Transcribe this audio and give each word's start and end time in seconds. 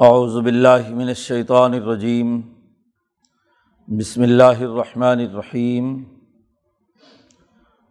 اعوذ 0.00 0.36
باللہ 0.42 0.88
من 0.90 1.08
الشیطان 1.08 1.74
الرجیم 1.74 2.28
بسم 3.88 4.22
اللہ 4.22 4.60
الرحمن 4.60 5.20
الرحیم 5.20 5.92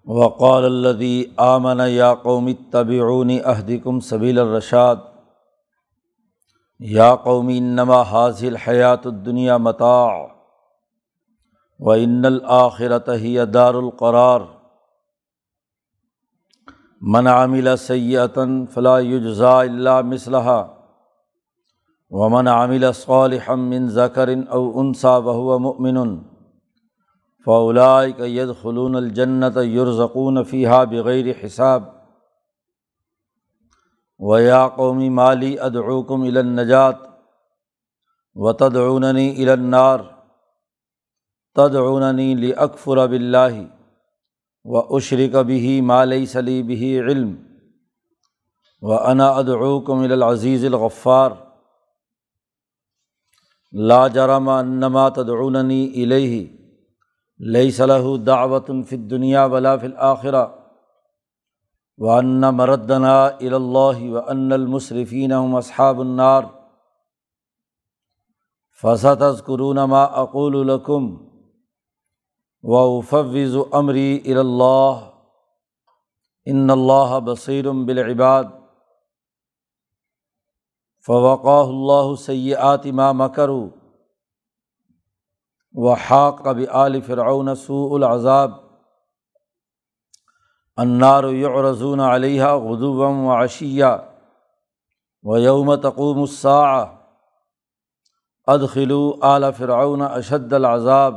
وقال 0.08 0.66
الذي 0.66 1.24
آمن 1.38 1.82
یا 1.88 2.14
قوم 2.14 2.48
اتبعوني 2.48 3.40
اهدكم 3.44 4.00
سبیل 4.00 4.40
الرشاد 4.40 4.96
یا 6.80 7.14
قومی 7.26 7.58
انما 7.58 8.02
حاصل 8.12 8.48
الحیات 8.48 9.08
الدنیا 9.08 9.58
متاع 9.58 10.18
و 11.80 11.92
ان 11.92 12.26
الآخرت 12.26 13.10
ہی 13.22 13.38
دار 13.54 13.74
القرار 13.74 14.50
من 17.02 17.28
عامل 17.28 17.76
سیئتا 17.78 18.50
فلا 18.74 19.00
یجزا 19.04 19.58
اللہ 19.60 20.02
مصلحہ 20.06 20.60
ومن 22.12 22.48
عامل 22.48 22.94
صالحا 22.94 23.56
من 23.56 23.88
ذکر 23.88 24.30
او 24.52 24.82
انصا 24.82 25.18
وهو 25.18 25.60
مؤمن 25.60 26.20
فاولئک 27.46 28.20
يدخلون 28.20 28.96
الجنة 28.96 29.62
يرزقون 29.62 30.44
فيها 30.44 30.84
بغیر 30.84 31.34
حساب 31.34 31.84
و 34.20 34.40
یا 34.42 34.68
قومی 34.68 35.10
مالی 35.10 35.60
ادعوکم 35.60 36.22
النجات 36.22 36.96
و 38.36 38.54
تدعوننی 38.54 39.50
النار 39.50 40.00
تدعوننی 41.56 42.34
لاکفر 42.36 43.08
باللہ 43.08 43.62
و 44.66 44.98
عشرک 44.98 45.36
بھی 45.36 45.82
مالی 45.82 46.26
سلی 46.26 46.64
بھی 46.64 47.00
علم 47.00 47.36
و 48.82 48.94
انا 48.94 49.30
ادعوکم 49.30 50.00
العزیز 50.00 50.66
الغفار 50.66 51.32
لا 53.74 54.08
جرم 54.08 54.50
انما 54.50 55.10
تدعوننی 55.10 56.04
الیہ 56.04 56.46
لیس 57.40 57.80
له 57.82 58.16
دعوت 58.26 58.72
فی 58.90 58.96
الدنیا 58.96 59.44
ولا 59.46 59.76
فی 59.76 59.88
الآخرہ 59.88 60.46
و 61.98 62.10
ان 62.10 62.42
مردنا 62.56 63.16
الا 63.26 63.88
و 63.88 64.18
ان 64.18 64.52
المصرفین 64.52 65.32
اصحاب 65.32 66.00
النار 66.00 66.44
فصت 68.84 69.22
از 69.22 69.44
قرون 69.44 69.84
ما 69.84 70.04
اقول 70.04 70.56
الکم 70.56 71.08
و 72.64 73.02
فوض 73.02 73.56
عمری 73.72 74.20
الا 74.26 74.76
ان 76.46 76.70
اللہ 76.70 77.20
بصیر 77.26 77.70
بالعباد 77.86 78.59
فوقاہ 81.10 81.68
اللہ 81.68 82.16
سیات 82.16 82.86
ما 82.86 83.12
مکرو 83.12 83.70
و 85.74 85.94
حاق 85.94 86.48
اب 86.48 86.60
عال 86.72 87.02
فرعون 87.02 87.56
سوء 87.56 87.96
العذاب. 87.96 88.52
انار 90.78 91.24
یعرضون 91.24 92.00
علیہ 92.00 92.44
غدوم 92.44 93.26
و 93.26 93.32
عشیہ 93.32 93.86
و 95.24 95.38
یوم 95.38 95.76
تقوم 95.76 96.22
الساعہ 96.22 96.86
ادخلو 98.48 99.14
اعلی 99.22 99.48
فرعون 99.58 100.02
اشد 100.02 100.54
العذاب. 100.54 101.16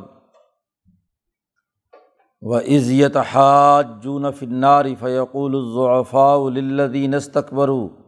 و 2.42 2.56
عزیت 2.56 3.16
حاجون 3.16 4.32
فنار 4.32 4.84
فیقول 5.00 5.54
الضعفاء 5.54 6.50
للذین 6.50 7.14
استکبروا 7.14 8.02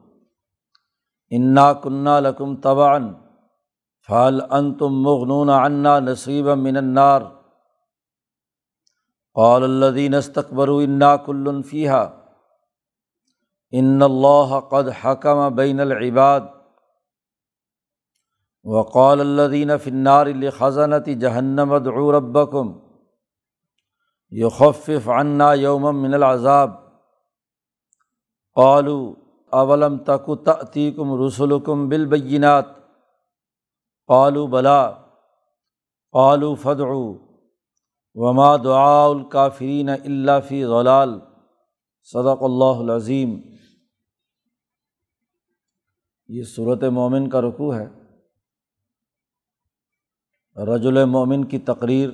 انا 1.37 1.73
کنہ 1.73 2.19
لکم 2.21 2.57
طبعا 2.57 2.99
فعل 4.09 4.41
انتم 4.51 5.03
مغنون 5.03 5.51
عنا 5.51 5.99
نصیبا 6.01 6.55
من 6.55 6.77
النار 6.77 7.21
قال 9.35 9.63
الدین 9.63 10.15
استقبر 10.15 10.69
انا 10.69 11.17
کل 11.17 11.63
فیحہ 11.71 12.05
ان 13.73 14.03
اللہ 14.03 14.61
قد 14.71 14.89
حکم 15.05 15.55
بین 15.55 15.81
العباد 15.81 16.41
وقال 18.65 19.21
الدین 19.21 19.79
فنار 19.79 20.27
الخذنت 20.27 21.07
جہنم 21.07 21.73
ادعو 21.73 22.13
ربکم 22.13 22.73
یخفف 24.31 25.09
عنا 25.09 25.53
یوم 25.53 26.03
من 26.03 26.15
العذاب 26.15 26.71
قالوا 28.55 29.24
اولم 29.55 29.99
تک 29.99 30.31
تأتیکم 30.45 31.27
رسلکم 31.27 31.89
بالبینات؟ 31.89 32.65
قالوا 34.07 34.47
بلا 34.47 34.91
قالوا 36.13 36.55
فدعوا 36.55 37.15
وما 38.15 38.57
دعا 38.57 39.05
الکافرین 39.05 39.89
اللہ 39.89 40.41
فی 40.49 40.65
غلال 40.65 41.21
صدق 42.03 42.43
اللہ 42.43 42.81
العظیم۔ 42.81 43.41
یہ 46.29 46.43
صورت 46.43 46.83
مومن 46.85 47.29
کا 47.31 47.41
رقوع 47.41 47.75
ہے۔ 47.75 47.87
رجل 50.57 51.05
مومن 51.05 51.45
کی 51.45 51.59
تقریر 51.59 52.11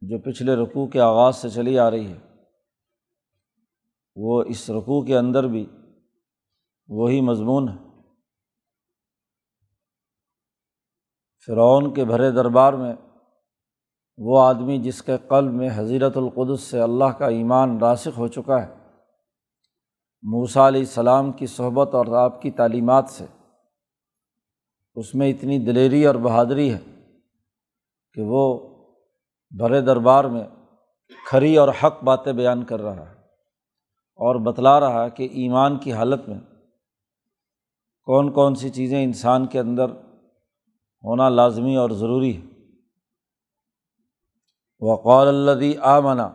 جو 0.00 0.18
پچھلے 0.18 0.56
رقوع 0.56 0.86
کے 0.86 1.00
آغاز 1.00 1.36
سے 1.36 1.50
چلی 1.50 1.78
آ 1.78 1.90
رہی 1.90 2.12
ہے، 2.12 2.18
وہ 4.16 4.42
اس 4.46 4.70
رقوع 4.70 5.04
کے 5.04 5.18
اندر 5.18 5.44
بھی 5.44 5.66
وہی 6.88 7.20
مضمون 7.20 7.68
ہے۔ 7.68 7.74
فرعون 11.46 11.94
کے 11.94 12.04
بھرے 12.04 12.30
دربار 12.30 12.72
میں 12.72 12.94
وہ 14.18 14.42
آدمی 14.42 14.78
جس 14.78 15.02
کے 15.02 15.12
قلب 15.28 15.52
میں 15.52 15.70
حضیرت 15.74 16.16
القدس 16.16 16.60
سے 16.60 16.80
اللہ 16.80 17.04
کا 17.04 17.26
ایمان 17.26 17.78
راسخ 17.78 18.18
ہو 18.18 18.28
چکا 18.28 18.66
ہے 18.66 18.74
موسا 20.22 20.68
علیہ 20.68 20.80
السلام 20.80 21.32
کی 21.32 21.46
صحبت 21.46 21.94
اور 21.94 22.06
آپ 22.06 22.42
کی 22.42 22.50
تعلیمات 22.50 23.04
سے۔ 23.08 23.26
اس 24.94 25.14
میں 25.14 25.30
اتنی 25.30 25.58
دلیری 25.58 26.06
اور 26.06 26.14
بہادری 26.14 26.74
ہے 26.74 26.78
کہ 28.14 28.22
وہ 28.26 28.58
بھرے 29.50 29.80
دربار 29.80 30.24
میں 30.24 30.44
کھری 31.28 31.56
اور 31.56 31.68
حق 31.68 32.04
باتیں 32.04 32.32
بیان 32.32 32.64
کر 32.64 32.80
رہا 32.80 33.10
ہے 33.10 33.14
اور 34.14 34.36
بتلا 34.40 34.80
رہا 34.80 35.04
ہے 35.04 35.10
کہ 35.10 35.22
ایمان 35.22 35.78
کی 35.78 35.92
حالت 35.92 36.28
میں 36.28 36.40
کون 38.04 38.32
کون 38.32 38.54
سی 38.54 38.70
چیزیں 38.70 39.04
انسان 39.04 39.46
کے 39.46 39.58
اندر 39.58 39.90
ہونا 41.04 41.28
لازمی 41.28 41.76
اور 41.76 41.90
ضروری 41.90 42.36
ہے 42.36 42.42
وقال 44.80 45.28
الدی 45.28 45.76
آ 45.76 46.00
منا 46.00 46.30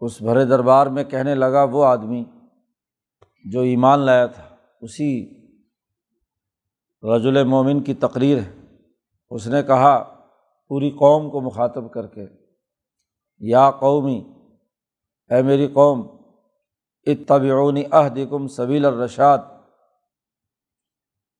اس 0.00 0.22
بھرے 0.22 0.44
دربار 0.44 0.86
میں 0.86 1.04
کہنے 1.04 1.34
لگا 1.34 1.64
وہ 1.64 1.84
آدمی 1.84 2.24
جو 3.44 3.60
ایمان 3.60 3.98
لایا 3.98 4.26
تھا، 4.26 4.56
اسی 4.80 5.30
رج 7.02 7.26
المومن 7.26 7.82
کی 7.82 7.94
تقریر 7.94 8.38
ہے۔ 8.38 8.60
اس 9.30 9.46
نے 9.46 9.62
کہا، 9.62 10.26
پوری 10.68 10.90
قوم 10.90 11.30
کو 11.30 11.40
مخاطب 11.40 11.92
کر 11.92 12.06
کے، 12.06 12.26
یا 13.38 13.70
قومی، 13.70 14.24
اے 15.30 15.42
میری 15.42 15.68
قوم 15.68 16.15
اتبعونی 17.06 17.84
عہدکم 17.90 18.48
سبیل 18.48 18.84
الرشاد، 18.84 19.38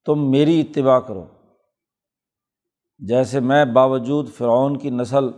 تم 0.04 0.31
میری 0.31 0.60
اتباع 0.60 0.99
کرو۔ 0.99 1.27
جیسے 2.99 3.41
میں 3.41 3.65
باوجود 3.65 4.28
فرعون 4.28 4.78
کی 4.78 4.91
نسل 4.91 5.28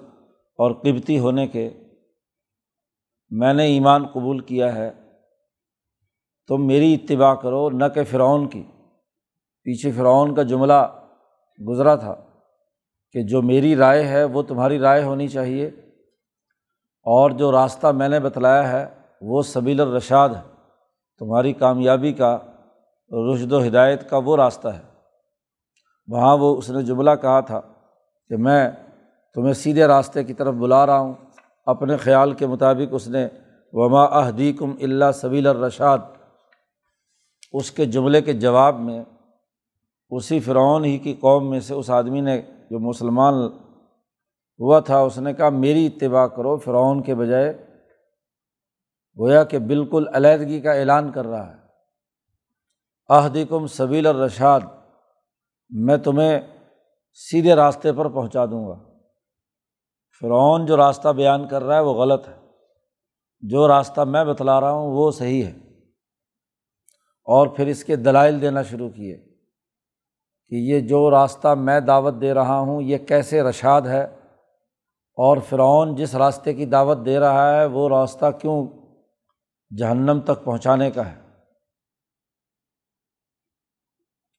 اور 0.59 0.72
قبتی 0.72 1.19
ہونے 1.19 1.47
کے 1.47 1.71
میں 3.31 3.55
نے 3.55 3.65
ایمان 3.65 4.06
قبول 4.06 4.41
کیا 4.41 4.75
ہے، 4.75 4.91
تم 6.49 6.67
میری 6.67 6.94
اتباع 6.94 7.34
کرو، 7.34 7.71
نہ 7.71 7.84
کہ 7.94 8.05
فرعون 8.05 8.49
کی۔ 8.49 8.65
پیچھے 9.62 9.93
فرعون 9.93 10.35
کا 10.35 10.43
جملہ 10.43 11.03
گزرا 11.69 11.94
تھا 11.94 12.14
کہ 13.12 13.23
جو 13.23 13.43
میری 13.43 13.76
رائے 13.76 14.05
ہے 14.05 14.25
وہ 14.25 14.43
تمہاری 14.43 14.79
رائے 14.79 15.03
ہونی 15.03 15.29
چاہیے 15.29 15.67
اور 17.03 17.31
جو 17.31 17.53
راستہ 17.53 17.87
میں 17.87 18.08
نے 18.08 18.20
بتلایا 18.20 18.73
ہے 18.73 18.98
وہ 19.20 19.43
سبیل 19.43 19.81
الرشاد 19.81 20.29
ہے۔ 20.29 20.41
تمہاری 21.19 21.53
کامیابی 21.53 22.12
کا 22.12 22.38
رشد 23.11 23.53
و 23.53 23.67
ہدایت 23.67 24.11
کا 24.11 24.19
وہ 24.25 24.37
راستہ 24.37 24.69
ہے۔ 24.69 24.82
وہاں 26.09 26.37
وہ 26.37 26.56
اس 26.56 26.70
نے 26.70 26.82
جملہ 26.82 27.11
کہا 27.23 27.41
تھا 27.41 27.61
کہ 28.29 28.37
میں 28.37 28.70
تمہیں 29.35 29.53
سیدھے 29.53 29.87
راستے 29.87 30.25
کی 30.25 30.35
طرف 30.35 30.55
بلا 30.55 30.87
رہا 30.87 30.99
ہوں۔ 30.99 31.12
اپنے 31.67 31.97
خیال 31.97 32.32
کے 32.32 32.47
مطابق 32.47 32.88
اس 32.91 33.09
نے 33.09 33.29
وما 33.73 34.03
احدیکم 34.03 34.75
اللہ 34.82 35.12
سبیل 35.15 35.47
الرشاد۔ 35.47 35.99
اس 37.53 37.70
کے 37.70 37.85
جملے 37.85 38.23
کے 38.23 38.32
جواب 38.32 38.81
میں 38.81 39.05
اسی 40.11 40.41
فرعون 40.41 40.85
ہی 40.85 40.99
کی 40.99 41.15
قوم 41.15 41.50
میں 41.50 41.61
سے 41.61 41.75
اس 41.75 41.91
آدمی 41.91 42.20
نے 42.20 42.43
جو 42.70 42.79
مسلمان 42.79 43.35
ہوا 44.61 44.81
تھا، 44.81 44.99
اس 44.99 45.19
نے 45.19 45.35
کہا، 45.35 45.49
میری 45.49 45.87
اتباع 45.87 46.26
کرو 46.26 46.56
فرعون 46.56 47.03
کے 47.03 47.15
بجائے 47.15 47.68
گویا 49.19 49.44
کہ 49.44 49.59
بالکل 49.59 50.05
علیحدگی 50.12 50.61
کا 50.61 50.73
اعلان 50.73 51.12
کر 51.12 51.26
رہا 51.26 51.50
ہے۔ 51.50 51.59
احدکم 53.09 53.67
سبیل 53.67 54.06
الرشاد، 54.06 54.61
میں 55.70 55.97
تمہیں 55.97 56.41
سیدھے 57.12 57.55
راستے 57.55 57.93
پر 57.93 58.09
پہنچا 58.09 58.47
دوں 58.47 58.69
گا۔ 58.69 58.75
فرعون 60.20 60.67
جو 60.67 60.76
راستہ 60.76 61.09
بیان 61.09 61.49
کر 61.49 61.62
رہا 61.62 61.76
ہے 61.76 61.81
وہ 61.81 61.94
غلط 61.94 62.29
ہے۔ 62.29 62.35
جو 63.41 63.69
راستہ 63.69 64.00
میں 64.00 64.25
بتلا 64.25 64.61
رہا 64.61 64.70
ہوں 64.70 64.91
وہ 64.91 65.11
صحیح 65.11 65.44
ہے۔ 65.44 65.53
اور 67.25 67.47
پھر 67.47 67.67
اس 67.67 67.85
کے 67.85 67.97
دلائل 67.97 68.41
دینا 68.41 68.62
شروع 68.62 68.91
کیے 68.91 69.17
کہ 70.49 70.55
یہ 70.55 70.81
جو 70.81 71.11
راستہ 71.11 71.49
میں 71.49 71.81
دعوت 71.81 72.15
دے 72.20 72.35
رہا 72.35 72.59
ہوں 72.59 72.82
یہ 72.82 72.99
کیسے 72.99 73.43
رشاد 73.43 73.82
ہے 73.82 74.05
اور 75.15 75.37
فرعون 75.49 75.94
جس 75.94 76.15
راستے 76.15 76.55
کی 76.55 76.67
دعوت 76.67 76.99
دے 77.06 77.19
رہا 77.19 77.55
ہے 77.55 77.67
وہ 77.67 77.88
راستہ 77.88 78.26
کیوں 78.41 78.78
جہنم 79.76 80.20
تک 80.20 80.44
پہنچانے 80.44 80.91
کا 80.91 81.12
ہے۔ 81.12 81.20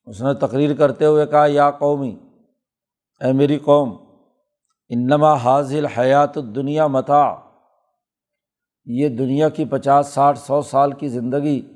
اس 0.06 0.22
نے 0.22 0.34
تقریر 0.34 0.76
کرتے 0.76 1.06
ہوئے 1.06 1.26
کہا، 1.26 1.46
یا 1.48 1.72
قومی، 1.72 2.20
اے 3.22 3.34
میری 3.34 3.60
قوم، 3.60 3.90
انما 4.90 5.34
حاضل 5.34 5.86
حیات 5.86 6.36
دنیا 6.36 6.88
متا 6.88 7.36
یہ 8.86 9.10
دنیا 9.10 9.50
کی 9.50 9.66
پچاس، 9.66 10.08
ساٹھ، 10.08 10.40
سو 10.40 10.62
سال 10.62 10.92
کی 10.92 11.08
زندگی، 11.08 11.74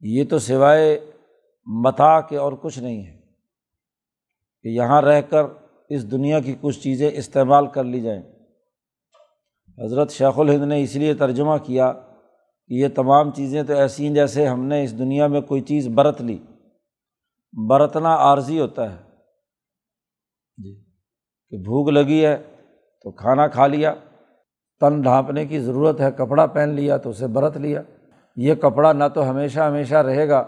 یہ 0.00 0.24
تو 0.30 0.38
سوائے 0.38 1.10
متا 1.66 2.20
کے 2.20 2.36
اور 2.36 2.52
کچھ 2.52 2.78
نہیں 2.78 3.06
ہے۔ 3.06 3.20
کہ 4.62 4.68
یہاں 4.68 5.02
رہ 5.02 5.20
کر 5.20 5.42
اس 5.88 6.10
دنیا 6.10 6.40
کی 6.40 6.56
کچھ 6.60 6.80
چیزیں 6.80 7.10
استعمال 7.14 7.66
کر 7.66 7.84
لی 7.84 8.00
جائیں۔ 8.00 8.33
حضرت 9.82 10.10
شیخ 10.10 10.38
الہند 10.38 10.62
نے 10.62 10.82
اس 10.82 10.96
لیے 10.96 11.14
ترجمہ 11.14 11.56
کیا 11.62 11.92
کہ 12.68 12.74
یہ 12.74 12.88
تمام 12.94 13.30
چیزیں 13.30 13.62
تو 13.62 13.72
ایسی 13.72 14.06
ہیں 14.06 14.14
جیسے 14.14 14.46
ہم 14.46 14.64
نے 14.64 14.84
اس 14.84 14.98
دنیا 14.98 15.26
میں 15.26 15.40
کوئی 15.40 15.60
چیز 15.60 15.88
برت 15.88 16.22
لی۔ 16.22 16.38
برتنا 17.68 18.14
عارضی 18.14 18.60
ہوتا 18.60 18.90
ہے۔ 18.90 18.96
جی۔ 20.56 20.84
کہ 21.48 21.56
بھوک 21.56 21.88
لگی 21.88 22.26
ہے 22.26 22.36
تو 23.02 23.10
کھانا 23.10 23.46
کھا 23.46 23.66
لیا۔ 23.66 23.94
تن 24.80 25.00
ڈھانپنے 25.00 25.46
کی 25.46 25.60
ضرورت 25.60 26.00
ہے، 26.00 26.12
کپڑا 26.12 26.46
پہن 26.46 26.68
لیا 26.68 26.96
تو 26.96 27.10
اسے 27.10 27.26
برت 27.26 27.56
لیا۔ 27.56 27.82
یہ 28.36 28.54
کپڑا 28.54 28.92
نہ 28.92 29.04
تو 29.14 29.30
ہمیشہ 29.30 29.60
ہمیشہ 29.60 29.94
رہے 29.94 30.28
گا 30.28 30.38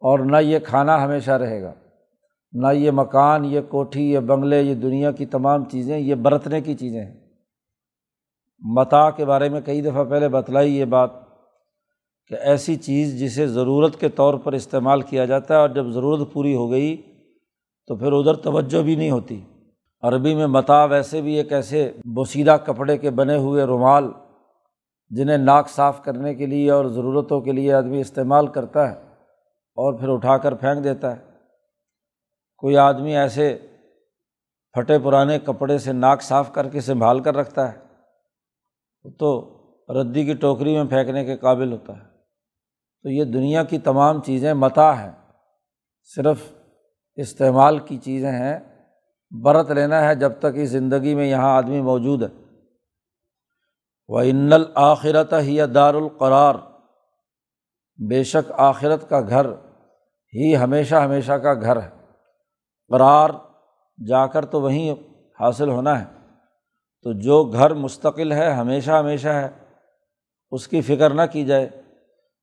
اور 0.00 0.18
نہ 0.18 0.36
یہ 0.36 0.58
کھانا 0.58 1.04
ہمیشہ 1.04 1.30
رہے 1.30 1.62
گا۔ 1.62 1.72
نہ 2.52 2.72
یہ 2.72 2.90
مکان، 2.90 3.44
یہ 3.44 3.60
کوٹھی، 3.60 4.12
یہ 4.12 4.18
بنگلے، 4.18 4.62
یہ 4.62 4.74
دنیا 4.74 5.10
کی 5.10 5.26
تمام 5.26 5.64
چیزیں، 5.64 5.98
یہ 5.98 6.14
برتنے 6.14 6.60
کی 6.60 6.74
چیزیں 6.74 7.04
ہیں۔ 7.04 7.31
متا 8.64 9.10
کے 9.10 9.24
بارے 9.24 9.48
میں 9.48 9.60
کئی 9.60 9.80
دفعہ 9.80 10.04
پہلے 10.04 10.28
بتلائی 10.28 10.76
یہ 10.76 10.84
بات 10.84 11.10
کہ 12.26 12.34
ایسی 12.34 12.76
چیز 12.76 13.20
جسے 13.20 13.46
ضرورت 13.46 14.00
کے 14.00 14.08
طور 14.08 14.34
پر 14.34 14.52
استعمال 14.52 15.00
کیا 15.00 15.24
جاتا 15.24 15.54
ہے 15.54 15.58
اور 15.58 15.68
جب 15.68 15.86
ضرورت 15.86 16.32
پوری 16.32 16.54
ہو 16.54 16.70
گئی 16.70 17.02
تو 17.86 17.96
پھر 17.96 18.12
ادھر 18.12 18.34
توجہ 18.34 18.82
بھی 18.82 18.94
نہیں 18.94 19.10
ہوتی۔ 19.10 19.40
عربی 20.02 20.34
میں 20.34 20.46
متا 20.46 20.84
ویسے 20.84 21.20
بھی 21.20 21.34
ایک 21.34 21.52
ایسے 21.52 21.92
بوسیدہ 22.04 22.56
کپڑے 22.66 22.98
کے 22.98 23.10
بنے 23.10 23.36
ہوئے 23.36 23.64
رومال 23.64 24.04
جنہیں 25.10 25.38
ناک 25.38 25.68
صاف 25.68 26.04
کرنے 26.04 26.34
کے 26.34 26.46
لیے 26.46 26.70
اور 26.70 26.84
ضرورتوں 26.84 27.40
کے 27.40 27.52
لیے 27.52 27.72
آدمی 27.72 28.00
استعمال 28.00 28.46
کرتا 28.46 28.88
ہے 28.90 28.94
اور 29.76 29.94
پھر 29.94 30.08
اٹھا 30.08 30.36
کر 30.36 30.54
پھینک 30.54 30.84
دیتا 30.84 31.16
ہے۔ 31.16 31.20
کوئی 32.56 32.76
آدمی 32.76 33.16
ایسے 33.16 33.58
پھٹے 34.72 34.98
پرانے 34.98 35.38
کپڑے 35.38 35.78
سے 35.78 35.92
ناک 35.92 36.22
صاف 36.22 36.52
کر 36.52 36.68
کے 36.68 36.80
سنبھال 36.80 37.20
کر 37.20 37.36
رکھتا 37.36 37.72
ہے۔ 37.72 37.81
تو 39.18 39.58
ردی 39.88 40.24
کی 40.24 40.34
ٹوکری 40.34 40.76
میں 40.76 40.84
پھینکنے 40.84 41.24
کے 41.24 41.36
قابل 41.36 41.72
ہوتا 41.72 41.92
ہے۔ 41.92 42.04
تو 43.02 43.08
یہ 43.08 43.24
دنیا 43.24 43.64
کی 43.64 43.78
تمام 43.78 44.22
چیزیں 44.22 44.54
متا 44.54 45.02
ہیں۔ 45.02 45.12
صرف 46.16 46.52
استعمال 47.14 47.78
کی 47.78 47.98
چیزیں 47.98 48.32
ہیں۔ 48.32 48.58
برت 49.42 49.70
لینا 49.70 50.08
ہے 50.08 50.14
جب 50.14 50.32
تک 50.38 50.46
اس 50.54 50.68
زندگی 50.68 51.14
میں 51.14 51.26
یہاں 51.26 51.56
آدمی 51.56 51.80
موجود 51.80 52.22
ہے۔ 52.22 52.42
وہ 54.08 54.20
ان 54.20 54.52
الآخرت 54.52 55.32
ہی 55.32 55.66
دار 55.74 55.94
القرار 55.94 56.54
بے 58.08 58.22
شک 58.22 58.52
آخرت 58.56 59.08
کا 59.08 59.20
گھر 59.20 59.46
ہی 60.34 60.56
ہمیشہ 60.56 60.94
ہمیشہ 60.94 61.32
کا 61.32 61.54
گھر 61.54 61.82
ہے۔ 61.82 61.90
قرار 62.88 63.30
جا 64.06 64.26
کر 64.26 64.44
تو 64.44 64.62
وہیں 64.62 64.94
حاصل 65.40 65.68
ہونا 65.68 66.00
ہے۔ 66.00 66.21
تو 67.02 67.12
جو 67.12 67.44
گھر 67.44 67.74
مستقل 67.74 68.32
ہے، 68.32 68.52
ہمیشہ 68.52 68.90
ہمیشہ 68.90 69.28
ہے، 69.28 69.48
اس 70.50 70.68
کی 70.68 70.80
فکر 70.80 71.10
نہ 71.10 71.22
کی 71.32 71.44
جائے۔ 71.44 71.66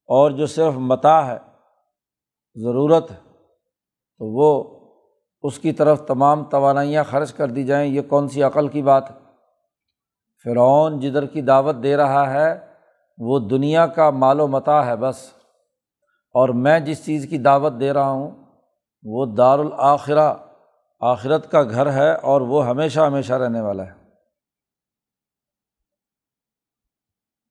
اور 0.07 0.31
جو 0.31 0.45
صرف 0.45 0.73
متا 0.73 1.27
ہے، 1.27 1.37
ضرورت 2.55 3.11
ہے، 3.11 3.17
تو 4.17 4.25
وہ 4.25 4.79
اس 5.41 5.59
کی 5.59 5.71
طرف 5.71 6.05
تمام 6.05 6.43
توانائیاں 6.43 7.03
خرچ 7.03 7.33
کر 7.33 7.47
دی 7.47 7.63
جائیں۔ 7.63 7.93
یہ 7.93 8.01
کون 8.01 8.27
سی 8.27 8.43
عقل 8.43 8.67
کی 8.67 8.81
بات 8.81 9.11
ہے؟ 9.11 9.15
فرعون 10.43 10.99
جدھر 10.99 11.25
کی 11.25 11.41
دعوت 11.41 11.75
دے 11.83 11.97
رہا 11.97 12.33
ہے، 12.33 12.59
وہ 13.17 13.39
دنیا 13.39 13.87
کا 13.87 14.09
مال 14.09 14.39
و 14.39 14.47
متا 14.47 14.85
ہے 14.85 14.95
بس۔ 14.95 15.33
اور 16.33 16.49
میں 16.49 16.79
جس 16.79 17.05
چیز 17.05 17.27
کی 17.29 17.37
دعوت 17.37 17.73
دے 17.79 17.93
رہا 17.93 18.09
ہوں، 18.09 18.31
وہ 19.03 19.25
دارالآخرہ، 19.25 20.33
آخرت 20.99 21.51
کا 21.51 21.63
گھر 21.63 21.91
ہے 21.91 22.13
اور 22.13 22.41
وہ 22.41 22.67
ہمیشہ 22.67 22.99
ہمیشہ 22.99 23.33
رہنے 23.33 23.61
والا 23.61 23.83
ہے۔ 23.83 23.98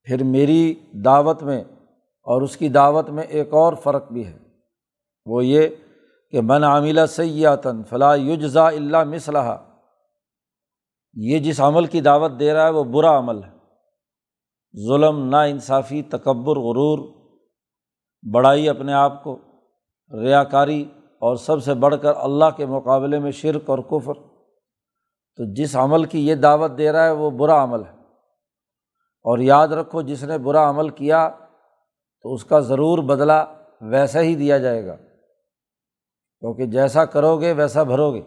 پھر 0.08 0.24
میری 0.24 0.74
دعوت 1.04 1.42
میں 1.42 1.64
اور 2.22 2.42
اس 2.42 2.56
کی 2.56 2.68
دعوت 2.68 3.10
میں 3.10 3.22
ایک 3.22 3.54
اور 3.54 3.72
فرق 3.72 4.12
بھی 4.12 4.26
ہے۔ 4.26 4.38
وہ 5.26 5.44
یہ 5.44 5.68
کہ 6.30 6.40
من 6.40 6.64
عاملہ 6.64 7.06
سیاتن 7.06 7.82
فلاں 7.82 8.16
یجزا 8.16 8.68
اللہ 8.68 9.04
مصلحہ 9.04 9.56
یہ 11.14 11.38
جس 11.38 11.60
عمل 11.60 11.84
کی 11.84 12.00
دعوت 12.00 12.30
دے 12.40 12.52
رہا 12.52 12.64
ہے 12.64 12.70
وہ 12.70 12.84
برا 12.84 13.18
عمل 13.18 13.42
ہے۔ 13.42 13.50
ظلم 14.88 15.28
نا 15.28 15.42
انصافی 15.42 16.02
تکبر، 16.02 16.56
غرور، 16.56 16.98
بڑائی 18.34 18.68
اپنے 18.68 18.92
آپ 18.92 19.24
کو 19.24 19.38
ریا 20.20 20.44
کاری 20.44 20.84
اور 21.20 21.36
سب 21.36 21.62
سے 21.62 21.74
بڑھ 21.74 21.94
کر 22.02 22.12
اللہ 22.16 22.44
کے 22.56 22.66
مقابلے 22.66 23.18
میں 23.18 23.30
شرک 23.30 23.70
اور 23.70 23.78
کفر۔ 23.78 24.14
تو 25.36 25.54
جس 25.54 25.76
عمل 25.76 26.04
کی 26.04 26.26
یہ 26.28 26.34
دعوت 26.34 26.78
دے 26.78 26.92
رہا 26.92 27.04
ہے 27.04 27.10
وہ 27.10 27.30
برا 27.30 27.64
عمل 27.64 27.80
ہے۔ 27.80 27.97
اور 29.22 29.38
یاد 29.38 29.68
رکھو 29.68 30.02
جس 30.02 30.24
نے 30.24 30.38
برا 30.38 30.70
عمل 30.70 30.88
کیا 30.88 31.28
تو 32.22 32.34
اس 32.34 32.44
کا 32.44 32.60
ضرور 32.60 32.98
بدلہ 32.98 33.66
ویسا 33.80 34.20
ہی 34.20 34.34
دیا 34.34 34.58
جائے 34.58 34.86
گا۔ 34.86 34.96
کیونکہ 36.40 36.66
جیسا 36.66 37.04
کرو 37.04 37.40
گے 37.40 37.52
ویسا 37.52 37.82
بھرو 37.82 38.14
گے 38.14 38.22